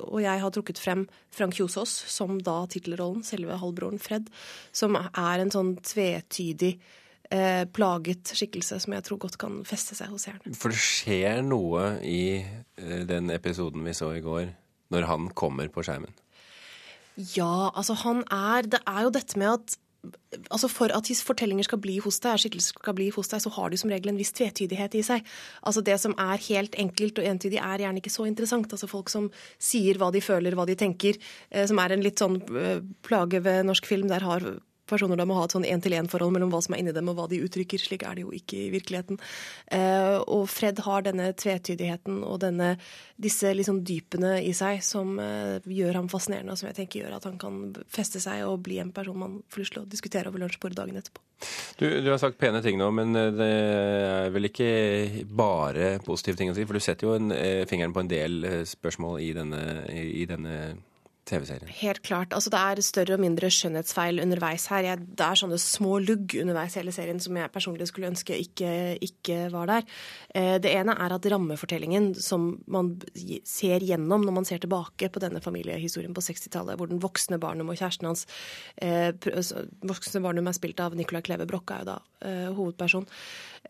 og 0.00 0.20
jeg 0.22 0.42
har 0.42 0.54
trukket 0.54 0.80
frem 0.80 1.04
Frank 1.34 1.56
Kjosås 1.56 1.92
som 2.10 2.38
da 2.44 2.62
tittelrollen, 2.70 3.22
selve 3.26 3.58
halvbroren 3.60 4.00
Fred, 4.02 4.30
som 4.72 4.96
er 4.98 5.42
en 5.42 5.52
sånn 5.52 5.74
tvetydig 5.84 6.72
eh, 7.30 7.64
plaget 7.72 8.32
skikkelse 8.36 8.80
som 8.82 8.96
jeg 8.96 9.06
tror 9.06 9.22
godt 9.26 9.38
kan 9.40 9.60
feste 9.68 9.98
seg 9.98 10.12
hos 10.12 10.26
seeren. 10.28 10.56
For 10.58 10.74
det 10.74 10.80
skjer 10.82 11.44
noe 11.46 11.94
i 12.06 12.42
den 13.08 13.30
episoden 13.34 13.84
vi 13.86 13.96
så 13.96 14.12
i 14.16 14.24
går, 14.24 14.50
når 14.90 15.08
han 15.10 15.30
kommer 15.38 15.70
på 15.72 15.84
skjermen? 15.86 16.14
Ja, 17.16 17.70
altså 17.74 17.96
han 18.04 18.24
er 18.30 18.68
Det 18.70 18.80
er 18.86 19.06
jo 19.06 19.14
dette 19.14 19.38
med 19.38 19.52
at 19.58 19.78
altså 20.50 20.68
For 20.70 20.92
at 20.96 21.08
fortellinger 21.24 21.66
skal 21.66 21.80
bli 21.82 21.98
hos 22.00 22.20
deg, 22.24 22.38
skikkelser 22.40 22.78
skal 22.78 22.94
bli 22.96 23.10
hos 23.12 23.28
deg, 23.28 23.42
så 23.42 23.50
har 23.52 23.68
de 23.70 23.76
som 23.80 23.90
regel 23.92 24.12
en 24.12 24.20
viss 24.20 24.32
tvetydighet 24.32 24.96
i 24.96 25.02
seg. 25.04 25.26
Altså 25.66 25.82
Det 25.84 25.98
som 26.00 26.14
er 26.16 26.40
helt 26.48 26.78
enkelt 26.80 27.20
og 27.20 27.28
entydig, 27.28 27.58
er 27.60 27.84
gjerne 27.84 28.00
ikke 28.00 28.14
så 28.14 28.24
interessant. 28.24 28.72
Altså 28.72 28.88
Folk 28.88 29.12
som 29.12 29.28
sier 29.58 30.00
hva 30.00 30.10
de 30.14 30.22
føler, 30.24 30.56
hva 30.56 30.64
de 30.64 30.78
tenker, 30.78 31.20
eh, 31.50 31.66
som 31.66 31.78
er 31.82 31.92
en 31.92 32.04
litt 32.04 32.22
sånn 32.22 32.40
eh, 32.56 32.80
plage 33.04 33.42
ved 33.44 33.66
norsk 33.68 33.86
film. 33.86 34.08
Der 34.08 34.24
har 34.24 34.46
personer 34.90 35.18
da 35.18 35.26
må 35.28 35.38
ha 35.38 35.46
et 35.46 35.54
sånn 35.54 35.66
én-til-én-forhold 35.68 36.34
mellom 36.34 36.52
hva 36.52 36.60
som 36.64 36.74
er 36.74 36.82
inni 36.82 36.94
dem 36.96 37.10
og 37.12 37.18
hva 37.18 37.28
de 37.30 37.40
uttrykker. 37.44 37.80
Slik 37.80 38.04
er 38.06 38.18
det 38.18 38.26
jo 38.26 38.34
ikke 38.36 38.58
i 38.66 38.70
virkeligheten. 38.74 39.20
Eh, 39.72 40.16
og 40.20 40.46
Fred 40.50 40.82
har 40.86 41.06
denne 41.06 41.30
tvetydigheten 41.38 42.20
og 42.26 42.40
denne, 42.44 42.74
disse 43.20 43.52
liksom 43.56 43.82
dypene 43.86 44.36
i 44.44 44.52
seg 44.56 44.82
som 44.84 45.16
eh, 45.22 45.58
gjør 45.64 46.00
ham 46.00 46.10
fascinerende, 46.12 46.54
og 46.54 46.60
som 46.60 46.70
jeg 46.70 46.80
tenker 46.82 47.04
gjør 47.04 47.18
at 47.18 47.28
han 47.28 47.38
kan 47.40 47.62
feste 47.90 48.22
seg 48.22 48.44
og 48.48 48.60
bli 48.66 48.80
en 48.82 48.92
person 48.94 49.18
man 49.20 49.40
får 49.50 49.64
lyst 49.64 49.76
til 49.76 49.84
å 49.84 49.90
diskutere 49.90 50.32
over 50.32 50.42
lunsjbordet 50.42 50.80
dagen 50.80 51.00
etterpå. 51.00 51.24
Du, 51.80 51.86
du, 51.88 52.10
har 52.10 52.20
sagt 52.20 52.36
pene 52.40 52.60
ting 52.64 52.76
nå, 52.80 52.90
men 52.92 53.16
eh, 53.16 53.32
det 53.36 53.50
er 53.50 54.34
vel 54.34 54.50
ikke 54.50 54.70
bare 55.24 55.96
positive 56.04 56.40
ting 56.40 56.52
å 56.52 56.58
si? 56.58 56.66
For 56.68 56.76
du 56.76 56.84
setter 56.84 57.08
jo 57.08 57.16
en, 57.16 57.32
fingeren 57.70 57.96
på 57.96 58.04
en 58.04 58.10
del 58.10 58.40
spørsmål 58.68 59.20
i 59.24 59.32
denne, 59.36 59.64
i 59.90 60.26
denne 60.28 60.56
TV-serien? 61.28 61.68
Helt 61.80 62.02
klart. 62.06 62.32
Altså, 62.36 62.50
det 62.52 62.60
er 62.60 62.82
større 62.84 63.16
og 63.16 63.22
mindre 63.22 63.50
skjønnhetsfeil 63.52 64.22
underveis 64.22 64.66
her. 64.72 64.84
Jeg, 64.86 65.02
det 65.18 65.26
er 65.26 65.40
sånne 65.40 65.58
små 65.60 65.98
lugg 66.02 66.34
underveis 66.40 66.76
hele 66.78 66.94
serien 66.94 67.20
som 67.22 67.36
jeg 67.38 67.52
personlig 67.54 67.88
skulle 67.90 68.10
ønske 68.10 68.38
ikke, 68.40 68.72
ikke 69.04 69.38
var 69.52 69.70
der. 69.70 69.86
Eh, 70.34 70.56
det 70.62 70.72
ene 70.72 70.96
er 70.96 71.14
at 71.16 71.30
rammefortellingen 71.32 72.12
som 72.18 72.50
man 72.70 72.94
ser 73.48 73.84
gjennom 73.86 74.26
når 74.26 74.38
man 74.40 74.48
ser 74.48 74.62
tilbake 74.64 75.10
på 75.12 75.22
denne 75.22 75.42
familiehistorien 75.44 76.16
på 76.16 76.24
60-tallet, 76.24 76.78
hvor 76.80 76.90
den 76.90 77.02
voksne 77.02 77.40
Barnum 77.42 77.72
og 77.72 77.78
kjæresten 77.80 78.10
hans 78.10 78.26
eh, 78.82 79.12
Voksne 79.86 80.24
Barnum 80.24 80.48
er 80.50 80.56
spilt 80.56 80.80
av 80.82 80.96
Nicolai 80.98 81.22
Kleve 81.26 81.46
Broch, 81.48 81.68
er 81.70 81.84
jo 81.84 81.90
da 81.92 81.98
eh, 82.26 82.48
hovedperson. 82.56 83.06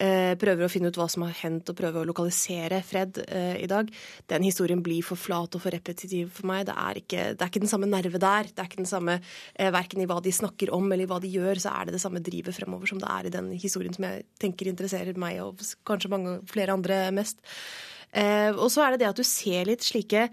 Eh, 0.01 0.33
prøver 0.41 0.65
å 0.65 0.71
finne 0.71 0.91
ut 0.91 0.97
hva 0.97 1.09
som 1.11 1.27
har 1.27 1.35
hendt 1.43 1.71
og 1.73 1.77
prøver 1.77 2.01
å 2.01 2.09
lokalisere 2.09 2.79
Fred 2.87 3.19
eh, 3.27 3.59
i 3.61 3.69
dag. 3.71 3.91
Den 4.31 4.47
historien 4.47 4.81
blir 4.85 5.05
for 5.05 5.21
flat 5.21 5.57
og 5.57 5.65
for 5.65 5.75
repetitiv 5.75 6.31
for 6.37 6.49
meg. 6.51 6.69
Det 6.69 6.77
er 6.79 7.01
ikke, 7.03 7.25
det 7.41 7.47
er 7.47 7.53
ikke 7.53 7.63
den 7.65 7.73
samme 7.73 7.89
nerve 7.89 8.21
der. 8.21 8.51
Det 8.51 8.61
er 8.61 8.69
ikke 8.69 8.83
den 8.83 8.91
samme, 8.91 9.17
eh, 9.57 9.73
Verken 9.73 10.05
i 10.05 10.09
hva 10.11 10.21
de 10.21 10.33
snakker 10.37 10.73
om 10.77 10.85
eller 10.93 11.07
i 11.07 11.11
hva 11.11 11.21
de 11.23 11.33
gjør, 11.33 11.57
så 11.65 11.73
er 11.73 11.89
det 11.89 11.97
det 11.97 12.03
samme 12.05 12.21
drivet 12.21 12.55
fremover 12.55 12.91
som 12.91 13.01
det 13.01 13.09
er 13.09 13.27
i 13.27 13.35
den 13.35 13.51
historien 13.57 13.97
som 13.97 14.05
jeg 14.05 14.27
tenker 14.39 14.69
interesserer 14.69 15.17
meg 15.17 15.41
og 15.41 15.65
kanskje 15.89 16.13
mange 16.13 16.39
flere 16.51 16.77
andre 16.77 17.07
mest. 17.17 17.41
Og 18.13 18.67
så 18.75 18.83
er 18.83 18.93
det 18.93 19.05
det 19.05 19.09
at 19.13 19.21
du 19.21 19.23
ser 19.23 19.69
litt 19.71 19.87
slike 19.87 20.25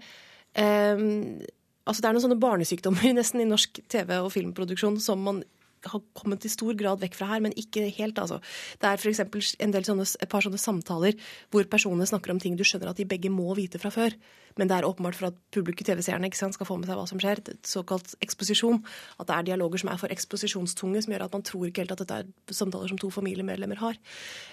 Altså 1.88 2.02
Det 2.02 2.08
er 2.08 2.16
noen 2.16 2.24
sånne 2.24 2.42
barnesykdommer 2.42 3.12
nesten 3.16 3.40
i 3.40 3.48
norsk 3.48 3.80
TV- 3.88 4.18
og 4.18 4.32
filmproduksjon 4.34 4.98
som 5.00 5.22
man 5.24 5.44
har 5.84 6.02
kommet 6.18 6.44
i 6.44 6.52
stor 6.52 6.74
grad 6.78 7.02
vekk 7.02 7.16
fra 7.18 7.30
her, 7.32 7.44
men 7.44 7.54
ikke 7.58 7.86
helt. 7.98 8.18
altså. 8.18 8.40
Det 8.80 8.88
er 8.88 8.98
f.eks. 8.98 9.54
et 9.58 10.30
par 10.30 10.44
sånne 10.44 10.60
samtaler 10.60 11.16
hvor 11.50 11.68
personene 11.70 12.08
snakker 12.08 12.34
om 12.34 12.42
ting 12.42 12.56
du 12.58 12.64
skjønner 12.66 12.90
at 12.90 12.98
de 12.98 13.08
begge 13.08 13.30
må 13.30 13.54
vite 13.58 13.80
fra 13.80 13.92
før. 13.94 14.16
Men 14.58 14.70
det 14.70 14.78
er 14.78 14.88
åpenbart 14.88 15.14
for 15.14 15.30
at 15.30 15.36
publikum, 15.54 15.86
TV-seerne, 15.86 16.30
skal 16.34 16.66
få 16.66 16.76
med 16.80 16.88
seg 16.90 16.98
hva 16.98 17.06
som 17.06 17.20
skjer. 17.22 17.42
Et 17.46 17.68
Såkalt 17.68 18.16
eksposisjon. 18.24 18.80
At 19.20 19.28
det 19.28 19.36
er 19.36 19.46
dialoger 19.50 19.82
som 19.82 19.92
er 19.92 20.00
for 20.00 20.10
eksposisjonstunge, 20.10 21.02
som 21.04 21.14
gjør 21.14 21.26
at 21.28 21.36
man 21.36 21.44
tror 21.46 21.68
ikke 21.68 21.84
helt 21.84 21.94
at 21.94 22.02
dette 22.02 22.18
er 22.24 22.56
samtaler 22.56 22.90
som 22.90 22.98
to 22.98 23.10
familiemedlemmer 23.14 23.78
har. 23.82 24.00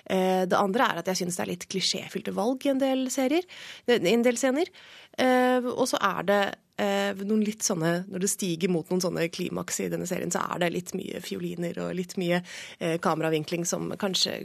Eh, 0.05 0.43
det 0.45 0.59
andre 0.59 0.91
er 0.91 1.01
at 1.01 1.09
jeg 1.09 1.23
syns 1.23 1.39
det 1.39 1.45
er 1.45 1.51
litt 1.53 1.67
klisjéfylte 1.71 2.35
valg 2.35 2.67
i 2.67 2.73
en 2.75 2.83
del 2.83 3.07
serier, 3.13 3.47
en 3.87 4.25
del 4.25 4.37
scener. 4.37 4.69
Eh, 5.17 5.65
og 5.73 5.87
så 5.89 6.01
er 6.03 6.29
det 6.29 6.41
noen 6.77 7.43
litt 7.45 7.63
sånne, 7.63 8.05
Når 8.11 8.25
det 8.25 8.29
stiger 8.31 8.71
mot 8.73 8.89
noen 8.91 9.03
sånne 9.03 9.29
klimaks 9.31 9.79
i 9.79 9.89
denne 9.91 10.07
serien, 10.09 10.31
så 10.31 10.43
er 10.51 10.65
det 10.65 10.73
litt 10.73 10.93
mye 10.97 11.21
fioliner 11.23 11.77
og 11.85 11.93
litt 11.95 12.17
mye 12.19 12.41
eh, 12.79 12.97
kameravinkling 12.99 13.65
som 13.65 13.93
kanskje 13.99 14.41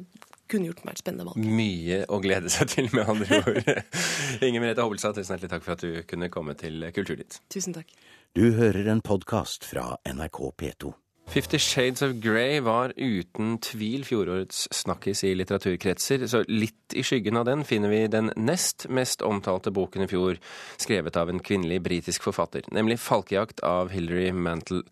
kunne 0.51 0.71
gjort 0.71 0.85
meg 0.85 0.97
et 0.97 1.03
spennende 1.03 1.27
valg. 1.29 1.51
Mye 1.61 2.01
å 2.11 2.19
glede 2.23 2.51
seg 2.53 2.73
til, 2.73 2.89
med 2.95 3.11
andre 3.11 3.43
ord. 3.45 3.71
Inger 4.47 4.63
Merete 4.63 4.87
Hobbelstad, 4.87 5.19
tusen 5.19 5.37
hjertelig 5.37 5.53
takk 5.53 5.67
for 5.67 5.77
at 5.77 5.85
du 5.85 6.01
kunne 6.11 6.31
komme 6.33 6.57
til 6.59 6.83
Kulturnytt. 6.95 7.41
Tusen 7.53 7.77
takk. 7.77 7.93
Du 8.35 8.53
hører 8.59 8.91
en 8.91 9.03
podkast 9.03 9.67
fra 9.67 9.93
NRK 10.07 10.43
P2. 10.59 10.95
Fifty 11.31 11.59
Shades 11.59 12.03
of 12.03 12.17
Grey 12.19 12.59
var 12.61 12.91
uten 12.97 13.53
tvil 13.63 14.03
fjorårets 14.03 14.65
snakkis 14.75 15.21
i 15.29 15.29
litteraturkretser, 15.39 16.25
så 16.27 16.41
litt 16.51 16.97
i 16.99 17.05
skyggen 17.07 17.39
av 17.39 17.45
den 17.47 17.63
finner 17.63 17.93
vi 17.93 18.01
den 18.11 18.33
nest 18.35 18.89
mest 18.91 19.23
omtalte 19.23 19.71
boken 19.71 20.03
i 20.03 20.09
fjor, 20.11 20.41
skrevet 20.75 21.15
av 21.21 21.31
en 21.31 21.39
kvinnelig 21.39 21.79
britisk 21.87 22.27
forfatter, 22.27 22.67
nemlig 22.75 22.99
'Falkejakt' 22.99 23.63
av 23.63 23.95
Hilary 23.95 24.33
Mantel. 24.35 24.83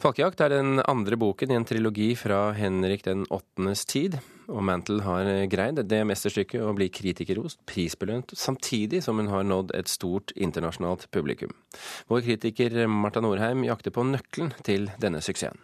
Falkejakt 0.00 0.40
er 0.40 0.48
den 0.48 0.80
andre 0.88 1.20
boken 1.20 1.52
i 1.52 1.60
en 1.60 1.68
trilogi 1.68 2.14
fra 2.16 2.54
Henrik 2.56 3.04
den 3.04 3.26
åttendes 3.28 3.84
tid, 3.84 4.16
og 4.50 4.64
Mantle 4.66 5.04
har 5.06 5.28
greid 5.50 5.80
det 5.88 6.02
mesterstykket 6.08 6.64
å 6.66 6.74
bli 6.76 6.90
kritikerrost, 6.92 7.60
prisbelønt, 7.70 8.34
samtidig 8.36 9.02
som 9.06 9.22
hun 9.22 9.30
har 9.32 9.46
nådd 9.46 9.72
et 9.78 9.90
stort 9.90 10.34
internasjonalt 10.36 11.06
publikum. 11.14 11.54
Vår 12.10 12.24
kritiker 12.26 12.82
Marta 12.90 13.22
Norheim 13.24 13.64
jakter 13.66 13.94
på 13.94 14.04
nøkkelen 14.10 14.52
til 14.66 14.90
denne 15.02 15.22
suksessen. 15.24 15.58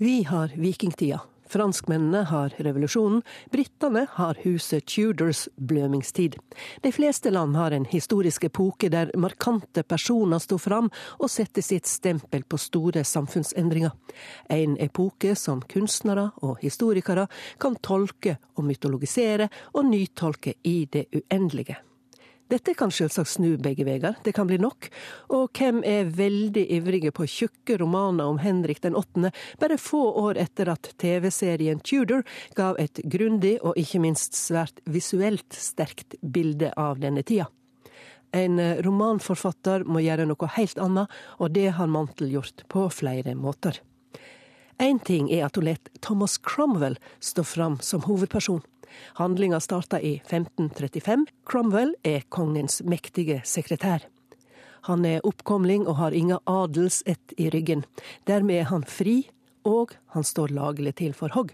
Vi 0.00 0.22
har 0.24 0.54
vikingtida, 0.56 1.20
Franskmennene 1.50 2.22
har 2.30 2.54
revolusjonen, 2.62 3.24
britene 3.50 4.04
har 4.12 4.38
huset 4.44 4.86
Tudors 4.86 5.48
blømingstid. 5.56 6.36
De 6.82 6.92
fleste 6.94 7.32
land 7.34 7.56
har 7.58 7.74
en 7.74 7.88
historisk 7.90 8.46
epoke 8.46 8.90
der 8.92 9.10
markante 9.18 9.82
personer 9.82 10.38
sto 10.38 10.60
fram 10.62 10.92
og 11.18 11.30
setter 11.32 11.66
sitt 11.66 11.90
stempel 11.90 12.46
på 12.46 12.60
store 12.60 13.02
samfunnsendringer. 13.04 13.90
En 14.46 14.78
epoke 14.78 15.34
som 15.34 15.64
kunstnere 15.66 16.30
og 16.46 16.62
historikere 16.62 17.26
kan 17.58 17.78
tolke 17.82 18.38
og 18.54 18.66
mytologisere 18.70 19.50
og 19.74 19.90
nytolke 19.90 20.54
i 20.62 20.84
det 20.86 21.08
uendelige. 21.10 21.80
Dette 22.50 22.72
kan 22.74 22.90
selvsagt 22.90 23.30
snu 23.30 23.52
begge 23.62 23.84
veier, 23.86 24.16
det 24.26 24.32
kan 24.34 24.48
bli 24.50 24.56
nok. 24.58 24.88
Og 25.36 25.52
hvem 25.54 25.84
er 25.86 26.08
veldig 26.10 26.64
ivrige 26.74 27.12
på 27.14 27.28
tjukke 27.30 27.76
romaner 27.78 28.26
om 28.26 28.40
Henrik 28.42 28.80
den 28.82 28.96
åttende, 28.98 29.30
bare 29.62 29.78
få 29.78 30.00
år 30.24 30.40
etter 30.42 30.72
at 30.72 30.90
TV-serien 30.98 31.78
Tudor 31.86 32.24
gav 32.58 32.80
et 32.82 32.98
grundig 33.06 33.54
og 33.62 33.78
ikke 33.78 34.02
minst 34.02 34.34
svært 34.34 34.82
visuelt 34.90 35.54
sterkt 35.54 36.18
bilde 36.20 36.72
av 36.74 36.98
denne 36.98 37.22
tida. 37.22 37.46
En 38.34 38.58
romanforfatter 38.82 39.86
må 39.86 40.02
gjøre 40.02 40.26
noe 40.30 40.50
helt 40.56 40.78
annet, 40.82 41.10
og 41.38 41.54
det 41.54 41.68
har 41.78 41.90
Mantel 41.90 42.30
gjort 42.34 42.66
på 42.70 42.88
flere 42.94 43.34
måter. 43.38 43.78
Én 44.80 44.98
ting 44.98 45.30
er 45.30 45.44
at 45.46 45.58
hun 45.58 45.66
let 45.68 45.90
Thomas 46.00 46.38
Cromwell 46.38 46.98
stå 47.20 47.44
fram 47.44 47.78
som 47.84 48.06
hovedperson. 48.06 48.62
Handlinga 49.18 49.60
starta 49.60 50.00
i 50.00 50.16
1535. 50.26 51.26
Cromwell 51.44 51.94
er 52.04 52.26
kongens 52.28 52.80
mektige 52.82 53.40
sekretær. 53.44 54.06
Han 54.88 55.04
er 55.04 55.24
oppkomling 55.26 55.86
og 55.86 55.98
har 56.00 56.16
inga 56.16 56.40
adelsett 56.48 57.34
i 57.36 57.50
ryggen. 57.52 57.84
Dermed 58.26 58.62
er 58.62 58.70
han 58.72 58.86
fri, 58.88 59.22
og 59.68 59.96
han 60.14 60.24
står 60.24 60.54
laglig 60.56 60.96
til 61.00 61.12
for 61.16 61.32
hogg. 61.36 61.52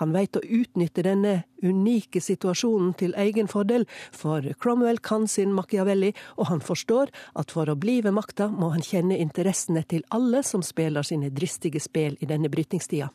Han 0.00 0.12
veit 0.14 0.36
å 0.36 0.42
utnytte 0.42 1.04
denne 1.06 1.34
unike 1.62 2.20
situasjonen 2.22 2.94
til 2.98 3.14
egen 3.18 3.50
fordel, 3.50 3.86
for 4.10 4.46
Cromwell 4.58 4.98
kan 4.98 5.28
sin 5.30 5.54
Machiavelli, 5.54 6.12
og 6.36 6.50
han 6.50 6.62
forstår 6.64 7.12
at 7.38 7.54
for 7.54 7.70
å 7.70 7.78
bli 7.78 8.00
ved 8.02 8.16
makta 8.16 8.48
må 8.50 8.72
han 8.74 8.82
kjenne 8.82 9.18
interessene 9.22 9.84
til 9.88 10.06
alle 10.10 10.42
som 10.46 10.66
spiller 10.66 11.06
sine 11.06 11.30
dristige 11.30 11.82
spill 11.82 12.18
i 12.20 12.30
denne 12.30 12.50
brytningstida. 12.52 13.12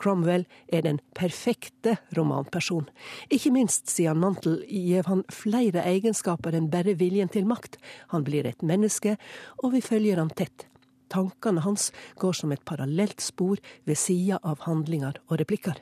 Cromwell 0.00 0.46
er 0.72 0.84
den 0.86 1.00
perfekte 1.18 1.96
romanperson, 2.16 2.88
ikke 3.32 3.52
minst 3.54 3.90
siden 3.92 4.20
Mantel 4.22 4.60
gir 4.68 5.08
han 5.08 5.24
flere 5.32 5.84
egenskaper 5.88 6.56
enn 6.58 6.70
bare 6.72 6.96
viljen 6.98 7.30
til 7.32 7.48
makt. 7.48 7.78
Han 8.14 8.26
blir 8.26 8.48
et 8.48 8.62
menneske, 8.62 9.16
og 9.62 9.74
vi 9.76 9.84
følger 9.84 10.20
han 10.20 10.32
tett. 10.32 10.66
Tankene 11.08 11.64
hans 11.64 11.90
går 12.20 12.36
som 12.36 12.52
et 12.52 12.64
parallelt 12.68 13.22
spor 13.24 13.60
ved 13.88 13.96
sida 13.96 14.40
av 14.44 14.66
handlinger 14.68 15.20
og 15.28 15.38
replikker. 15.40 15.80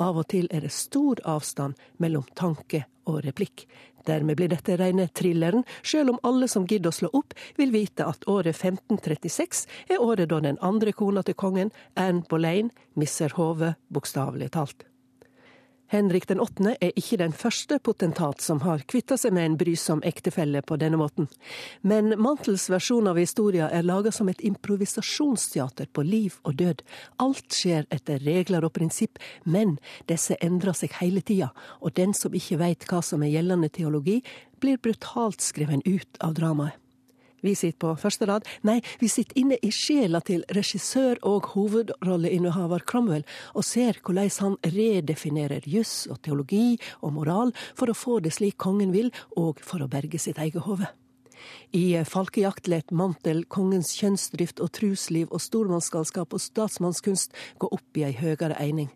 Av 0.00 0.16
og 0.16 0.30
til 0.32 0.48
er 0.50 0.64
det 0.64 0.72
stor 0.72 1.20
avstand 1.28 1.76
mellom 2.00 2.24
tanke 2.38 2.86
og 3.10 3.20
replikk. 3.26 3.66
Dermed 4.08 4.38
blir 4.38 4.48
dette 4.48 4.78
rene 4.80 5.10
thrilleren, 5.12 5.66
sjøl 5.84 6.14
om 6.14 6.20
alle 6.24 6.48
som 6.48 6.66
gidder 6.66 6.88
å 6.88 6.96
slå 6.96 7.10
opp, 7.20 7.36
vil 7.60 7.74
vite 7.74 8.06
at 8.08 8.24
året 8.30 8.56
1536 8.56 9.66
er 9.92 10.00
året 10.00 10.32
da 10.32 10.40
den 10.40 10.60
andre 10.64 10.96
kona 10.96 11.24
til 11.26 11.36
kongen, 11.36 11.74
Anne 12.00 12.24
Boleyn, 12.30 12.72
misser 12.96 13.36
hodet, 13.36 13.76
bokstavelig 13.92 14.54
talt. 14.56 14.89
Henrik 15.90 16.28
den 16.30 16.38
åttende 16.40 16.76
er 16.78 16.92
ikke 16.94 17.16
den 17.18 17.32
første 17.34 17.80
potentat 17.82 18.44
som 18.44 18.60
har 18.62 18.84
kvitta 18.86 19.16
seg 19.18 19.34
med 19.34 19.48
en 19.48 19.56
brysom 19.58 20.02
ektefelle 20.06 20.62
på 20.62 20.76
denne 20.78 21.00
måten. 21.00 21.26
Men 21.82 22.14
Mantels 22.14 22.68
versjon 22.70 23.10
av 23.10 23.18
historia 23.18 23.66
er 23.74 23.82
laga 23.82 24.12
som 24.14 24.30
et 24.30 24.44
improvisasjonsteater 24.46 25.90
på 25.90 26.04
liv 26.06 26.36
og 26.46 26.60
død. 26.62 26.84
Alt 27.18 27.58
skjer 27.58 27.88
etter 27.90 28.22
regler 28.22 28.68
og 28.68 28.76
prinsipp, 28.78 29.18
men 29.42 29.80
disse 30.06 30.38
endrer 30.38 30.78
seg 30.78 30.94
hele 31.00 31.24
tida, 31.26 31.50
og 31.82 31.96
den 31.98 32.14
som 32.14 32.38
ikke 32.38 32.60
veit 32.62 32.86
hva 32.86 33.02
som 33.02 33.26
er 33.26 33.34
gjeldende 33.34 33.72
teologi, 33.74 34.20
blir 34.62 34.78
brutalt 34.78 35.42
skreven 35.42 35.82
ut 35.90 36.22
av 36.22 36.38
dramaet. 36.38 36.78
Vi 37.42 37.54
sitter 37.54 37.78
på 37.80 37.94
første 38.00 38.28
rad. 38.28 38.46
Nei, 38.66 38.78
vi 39.00 39.08
sitter 39.08 39.38
inne 39.40 39.58
i 39.62 39.72
sjela 39.74 40.20
til 40.24 40.44
regissør 40.54 41.20
og 41.26 41.52
hovedrolleinnehaver 41.54 42.84
Cromwell, 42.86 43.26
og 43.54 43.66
ser 43.66 44.00
hvordan 44.04 44.30
han 44.40 44.56
redefinerer 44.76 45.66
juss 45.68 46.06
og 46.10 46.20
teologi 46.24 46.78
og 47.00 47.14
moral 47.16 47.54
for 47.74 47.90
å 47.90 47.96
få 47.96 48.20
det 48.24 48.34
slik 48.36 48.58
kongen 48.60 48.92
vil, 48.94 49.10
og 49.36 49.60
for 49.64 49.82
å 49.82 49.90
berge 49.90 50.20
sitt 50.20 50.38
eget 50.38 50.66
hode. 50.66 50.88
I 51.72 52.04
Falkejakt 52.04 52.68
let 52.68 52.92
mantel 52.92 53.44
kongens 53.48 53.94
kjønnsdrift 53.96 54.60
og 54.60 54.72
trusliv 54.76 55.30
og 55.30 55.40
stormannsgalskap 55.40 56.34
og 56.36 56.42
statsmannskunst 56.42 57.36
gå 57.62 57.70
opp 57.72 58.00
i 58.00 58.04
ei 58.10 58.16
høgere 58.18 58.58
eining. 58.60 58.90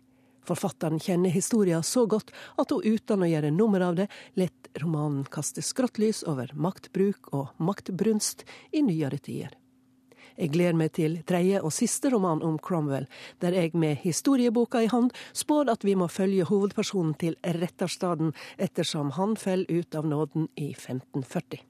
Forfatteren 0.45 1.01
kjenner 1.01 1.33
historien 1.33 1.83
så 1.83 2.05
godt 2.09 2.31
at 2.61 2.71
hun 2.71 2.85
uten 2.85 3.25
å 3.25 3.29
gjøre 3.29 3.51
nummer 3.53 3.81
av 3.81 3.99
det, 3.99 4.07
lett 4.37 4.69
romanen 4.81 5.25
kaste 5.31 5.63
skråttlys 5.65 6.23
over 6.29 6.51
maktbruk 6.53 7.31
og 7.33 7.53
maktbrunst 7.57 8.45
i 8.71 8.83
nyere 8.85 9.17
tider. 9.17 9.53
Jeg 10.35 10.51
gleder 10.51 10.75
meg 10.75 10.91
til 10.97 11.19
tredje 11.27 11.61
og 11.63 11.71
siste 11.71 12.11
roman 12.11 12.41
om 12.43 12.57
Cromwell, 12.59 13.07
der 13.39 13.55
jeg 13.55 13.71
med 13.79 14.01
historieboka 14.03 14.81
i 14.83 14.89
hånd 14.91 15.13
spår 15.31 15.71
at 15.71 15.85
vi 15.87 15.95
må 15.95 16.09
følge 16.11 16.47
hovedpersonen 16.49 17.15
til 17.21 17.37
retterstaden 17.61 18.35
ettersom 18.59 19.13
han 19.15 19.37
faller 19.39 19.71
ut 19.71 19.95
av 19.95 20.09
nåden 20.11 20.49
i 20.59 20.73
1540. 20.73 21.63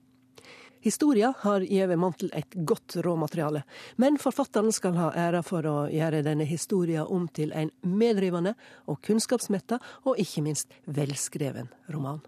Historia 0.86 1.34
har 1.40 1.64
gitt 1.66 1.98
Mantel 1.98 2.30
et 2.38 2.54
godt 2.62 3.00
råmateriale, 3.02 3.64
men 3.98 4.20
forfatteren 4.22 4.70
skal 4.70 4.94
ha 5.00 5.08
æra 5.18 5.42
for 5.42 5.66
å 5.66 5.74
gjøre 5.90 6.22
denne 6.22 6.46
historia 6.46 7.08
om 7.10 7.26
til 7.34 7.50
en 7.58 7.72
medrivende 7.82 8.54
og 8.86 9.00
kunnskapsmetta 9.08 9.80
og 10.06 10.22
ikke 10.22 10.46
minst 10.46 10.70
velskreven 10.86 11.72
roman. 11.90 12.22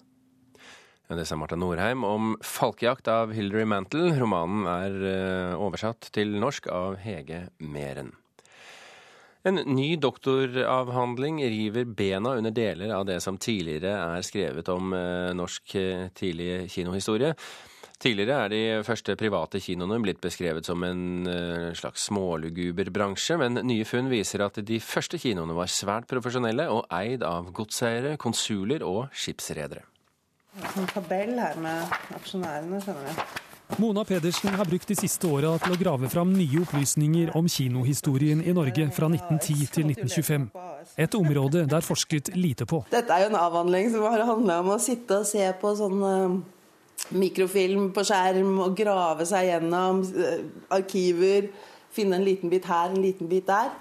Det 1.07 1.27
sa 1.29 1.37
Marta 1.37 1.55
Norheim 1.55 2.01
om 2.03 2.33
'Falkejakt' 2.41 3.07
av 3.07 3.37
Hilary 3.37 3.63
Mantel. 3.69 4.09
Romanen 4.17 4.65
er 4.65 4.97
eh, 5.05 5.53
oversatt 5.53 6.09
til 6.11 6.33
norsk 6.41 6.67
av 6.67 6.97
Hege 6.97 7.51
Meren. 7.61 8.11
En 9.47 9.55
ny 9.55 9.95
doktoravhandling 10.01 11.39
river 11.45 11.85
bena 11.85 12.33
under 12.35 12.51
deler 12.51 12.91
av 12.91 13.05
det 13.07 13.21
som 13.23 13.37
tidligere 13.39 13.93
er 14.17 14.25
skrevet 14.25 14.67
om 14.73 14.91
eh, 14.97 15.31
norsk 15.37 15.75
eh, 15.79 16.07
tidlig 16.17 16.65
kinohistorie. 16.73 17.31
Tidligere 17.97 18.41
er 18.43 18.51
de 18.51 18.59
første 18.85 19.15
private 19.17 19.61
kinoene 19.63 20.01
blitt 20.03 20.19
beskrevet 20.21 20.67
som 20.67 20.83
en 20.83 21.29
eh, 21.31 21.71
slags 21.79 22.09
småluguber 22.09 22.91
bransje, 22.93 23.39
men 23.39 23.61
nye 23.63 23.87
funn 23.87 24.11
viser 24.11 24.43
at 24.45 24.59
de 24.67 24.81
første 24.83 25.21
kinoene 25.21 25.55
var 25.55 25.71
svært 25.71 26.11
profesjonelle 26.11 26.67
og 26.73 26.83
eid 26.99 27.23
av 27.23 27.47
godseiere, 27.55 28.17
konsuler 28.19 28.83
og 28.83 29.07
skipsredere. 29.15 29.87
Det 30.57 30.67
er 30.67 30.79
En 30.81 30.91
tabell 30.91 31.35
her 31.39 31.59
med 31.61 31.99
aksjonærene, 32.19 32.83
skjønner 32.83 33.13
du. 33.15 33.46
Mona 33.75 34.03
Pedersen 34.07 34.55
har 34.55 34.65
brukt 34.65 34.87
de 34.87 34.95
siste 34.95 35.27
åra 35.27 35.51
til 35.59 35.73
å 35.75 35.77
grave 35.79 36.07
fram 36.09 36.31
nye 36.31 36.61
opplysninger 36.63 37.33
om 37.35 37.49
kinohistorien 37.51 38.39
i 38.39 38.53
Norge 38.55 38.87
fra 38.95 39.09
1910 39.11 39.65
til 39.75 39.89
1925. 39.91 40.45
Et 41.03 41.17
område 41.19 41.65
det 41.67 41.75
er 41.75 41.85
forsket 41.85 42.31
lite 42.37 42.65
på. 42.69 42.79
Dette 42.93 43.11
er 43.11 43.25
jo 43.25 43.33
en 43.33 43.39
avhandling 43.41 43.91
som 43.91 44.05
har 44.07 44.23
handla 44.29 44.61
om 44.63 44.71
å 44.77 44.79
sitte 44.81 45.19
og 45.19 45.27
se 45.27 45.43
på 45.59 45.73
sånn 45.77 45.99
eh, 46.07 46.37
mikrofilm 47.19 47.91
på 47.93 48.07
skjerm 48.07 48.55
og 48.69 48.79
grave 48.79 49.27
seg 49.27 49.51
gjennom 49.51 50.01
eh, 50.15 50.47
arkiver. 50.79 51.51
Finne 51.91 52.21
en 52.21 52.25
liten 52.25 52.53
bit 52.53 52.71
her, 52.71 52.95
en 52.95 53.03
liten 53.03 53.27
bit 53.27 53.51
der. 53.51 53.75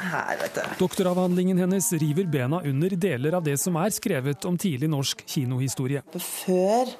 Her, 0.00 0.32
vet 0.38 0.54
du. 0.54 0.64
Doktoravhandlingen 0.80 1.58
hennes 1.66 1.92
river 1.98 2.30
bena 2.30 2.62
under 2.62 2.94
deler 2.94 3.36
av 3.36 3.44
det 3.44 3.58
som 3.60 3.76
er 3.82 3.92
skrevet 3.92 4.46
om 4.48 4.56
tidlig 4.58 4.88
norsk 4.94 5.26
kinohistorie. 5.28 6.06
Før 6.14 6.94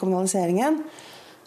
kommunaliseringen 0.00 0.82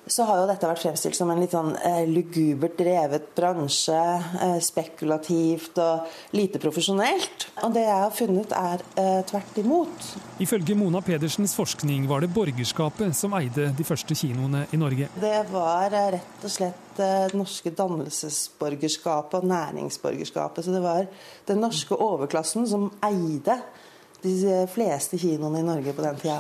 så 0.08 0.24
har 0.28 0.40
jo 0.42 0.48
dette 0.48 0.68
vært 0.70 0.82
fremstilt 0.82 1.18
som 1.18 1.30
en 1.32 1.42
litt 1.42 1.54
sånn 1.54 1.74
eh, 1.84 2.04
lugubert 2.10 2.78
drevet 2.80 3.30
bransje. 3.36 3.98
Eh, 3.98 4.58
spekulativt 4.64 5.80
og 5.84 6.36
lite 6.38 6.62
profesjonelt. 6.64 7.48
Og 7.66 7.74
det 7.76 7.84
jeg 7.86 8.04
har 8.04 8.14
funnet 8.16 8.54
er 8.56 8.84
eh, 9.00 9.20
tvert 9.28 9.60
imot. 9.62 10.10
Ifølge 10.44 10.78
Mona 10.80 11.02
Pedersens 11.06 11.56
forskning 11.58 12.08
var 12.10 12.24
det 12.24 12.32
borgerskapet 12.36 13.16
som 13.18 13.36
eide 13.38 13.72
de 13.78 13.88
første 13.88 14.18
kinoene 14.18 14.66
i 14.72 14.80
Norge. 14.80 15.10
Det 15.20 15.40
var 15.52 15.92
eh, 15.92 16.12
rett 16.18 16.48
og 16.48 16.54
slett 16.54 17.02
eh, 17.02 17.28
det 17.28 17.38
norske 17.38 17.74
dannelsesborgerskapet 17.76 19.42
og 19.42 19.52
næringsborgerskapet. 19.52 20.66
Så 20.66 20.76
det 20.76 20.84
var 20.86 21.10
den 21.50 21.62
norske 21.64 22.00
overklassen 22.08 22.68
som 22.70 22.90
eide 23.06 23.60
de 24.24 24.66
fleste 24.72 25.18
kinoene 25.22 25.62
i 25.62 25.66
Norge 25.66 25.94
på 25.94 26.04
den 26.04 26.18
tida. 26.22 26.40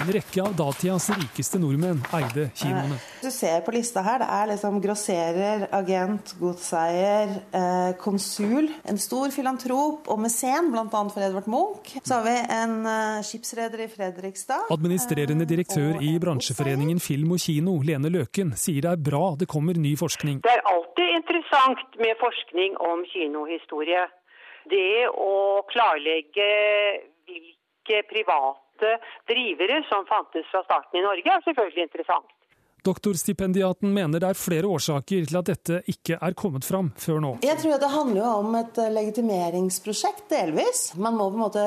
En 0.00 0.10
rekke 0.12 0.42
av 0.42 0.54
datidas 0.58 1.08
rikeste 1.14 1.60
nordmenn 1.62 2.00
eide 2.16 2.48
kinoene. 2.56 2.98
Du 3.22 3.28
ser 3.32 3.60
på 3.66 3.74
lista 3.74 4.02
her, 4.04 4.22
det 4.22 4.28
er 4.36 4.50
liksom 4.52 4.80
grosserer, 4.82 5.66
agent, 5.76 6.34
godseier, 6.40 7.34
eh, 7.52 7.92
konsul, 8.00 8.70
en 8.88 9.00
stor 9.00 9.30
filantrop 9.34 10.08
og 10.10 10.22
mesen, 10.24 10.70
bl.a. 10.72 10.86
for 10.90 11.24
Edvard 11.24 11.50
Munch. 11.50 11.94
Så 12.02 12.18
har 12.18 12.26
vi 12.26 12.36
en 12.56 12.76
eh, 12.86 13.22
skipsreder 13.26 13.84
i 13.86 13.90
Fredrikstad. 13.92 14.70
Administrerende 14.72 15.46
direktør 15.48 16.00
i 16.02 16.16
bransjeforeningen 16.22 17.00
Film 17.00 17.36
og 17.36 17.44
Kino, 17.44 17.78
Lene 17.86 18.12
Løken, 18.12 18.54
sier 18.58 18.86
det 18.86 18.94
er 18.94 19.04
bra 19.10 19.34
det 19.40 19.48
kommer 19.50 19.78
ny 19.78 19.94
forskning. 20.00 20.40
Det 20.44 20.52
er 20.52 20.64
alltid 20.68 21.16
interessant 21.20 22.00
med 22.00 22.16
forskning 22.20 22.76
om 22.90 23.04
kinohistorie. 23.12 24.08
Det 24.68 25.08
å 25.08 25.62
klarlegge 25.70 26.50
hvilke 27.28 28.02
private 28.10 28.98
drivere 29.28 29.80
som 29.88 30.04
fantes 30.08 30.48
fra 30.50 30.64
starten 30.66 31.00
i 31.00 31.06
Norge, 31.06 31.26
er 31.32 31.46
selvfølgelig 31.46 31.88
interessant. 31.88 32.36
Doktorstipendiaten 32.80 33.92
mener 33.92 34.22
det 34.22 34.30
er 34.30 34.38
flere 34.38 34.68
årsaker 34.72 35.26
til 35.28 35.38
at 35.40 35.48
dette 35.50 35.80
ikke 35.92 36.16
er 36.16 36.36
kommet 36.38 36.64
fram 36.64 36.88
før 37.00 37.20
nå. 37.20 37.32
Jeg 37.44 37.58
tror 37.60 37.76
det 37.80 37.90
handler 37.92 38.22
jo 38.22 38.30
om 38.40 38.56
et 38.56 38.80
legitimeringsprosjekt, 38.94 40.24
delvis. 40.32 40.86
Man 40.96 41.18
må 41.18 41.28
på 41.28 41.36
en 41.36 41.44
måte 41.44 41.66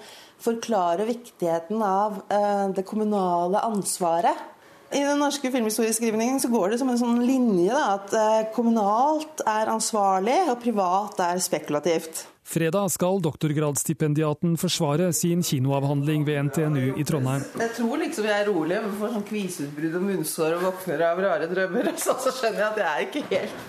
forklare 0.46 1.04
viktigheten 1.08 1.84
av 1.84 2.22
eh, 2.32 2.66
det 2.76 2.86
kommunale 2.88 3.60
ansvaret. 3.66 4.53
I 4.92 5.00
den 5.02 5.18
norske 5.18 5.50
filmhistorieskrivningen 5.50 6.40
så 6.42 6.50
går 6.52 6.74
det 6.74 6.78
som 6.82 6.90
en 6.92 7.00
sånn 7.00 7.24
linje 7.24 7.72
da, 7.72 7.96
at 7.96 8.14
eh, 8.18 8.44
kommunalt 8.54 9.40
er 9.48 9.72
ansvarlig, 9.72 10.36
og 10.52 10.60
privat 10.62 11.22
er 11.24 11.40
spekulativt. 11.42 12.26
Fredag 12.44 12.90
skal 12.92 13.22
doktorgradsstipendiaten 13.24 14.58
forsvare 14.60 15.08
sin 15.16 15.40
kinoavhandling 15.42 16.26
ved 16.28 16.50
NTNU 16.50 17.00
i 17.00 17.06
Trondheim. 17.08 17.46
Jeg 17.56 17.72
tror 17.78 17.96
liksom 18.02 18.28
jeg 18.28 18.36
er 18.36 18.50
rolig, 18.50 18.82
men 18.84 18.94
får 19.00 19.14
sånn 19.16 19.26
kviseutbrudd 19.30 19.96
og 19.96 20.06
munnsår 20.10 20.58
og 20.58 20.66
våkner 20.68 21.06
av 21.08 21.24
rare 21.24 21.48
drømmer. 21.50 21.88
Og 21.94 22.04
så, 22.04 22.18
så 22.20 22.34
skjønner 22.36 22.60
jeg 22.60 22.68
at 22.68 22.82
jeg 22.82 22.90
er 22.92 23.08
ikke 23.08 23.24
helt, 23.32 23.66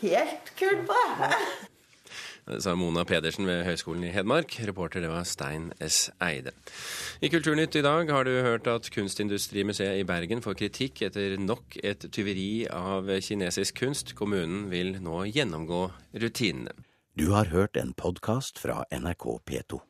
helt 0.00 0.52
kul 0.56 0.84
på. 0.88 1.02
Det 1.20 1.65
sa 2.62 2.74
Mona 2.78 3.04
Pedersen 3.06 3.46
ved 3.48 3.64
Høgskolen 3.66 4.04
i 4.06 4.12
Hedmark. 4.14 4.54
Reporter 4.68 5.02
det 5.02 5.10
var 5.10 5.26
Stein 5.28 5.72
S. 5.82 6.10
Eide. 6.22 6.54
I 7.20 7.30
Kulturnytt 7.32 7.76
i 7.78 7.84
dag 7.84 8.10
har 8.12 8.28
du 8.28 8.32
hørt 8.46 8.68
at 8.70 8.90
Kunstindustrimuseet 8.94 10.00
i 10.00 10.06
Bergen 10.06 10.42
får 10.44 10.58
kritikk 10.62 11.02
etter 11.08 11.36
nok 11.42 11.78
et 11.82 12.06
tyveri 12.12 12.66
av 12.70 13.10
kinesisk 13.22 13.82
kunst. 13.82 14.14
Kommunen 14.18 14.68
vil 14.70 14.96
nå 15.02 15.24
gjennomgå 15.30 15.88
rutinene. 16.14 16.76
Du 17.16 17.30
har 17.32 17.48
hørt 17.48 17.78
en 17.80 17.94
podkast 17.96 18.60
fra 18.60 18.82
NRK 18.92 19.30
P2. 19.48 19.86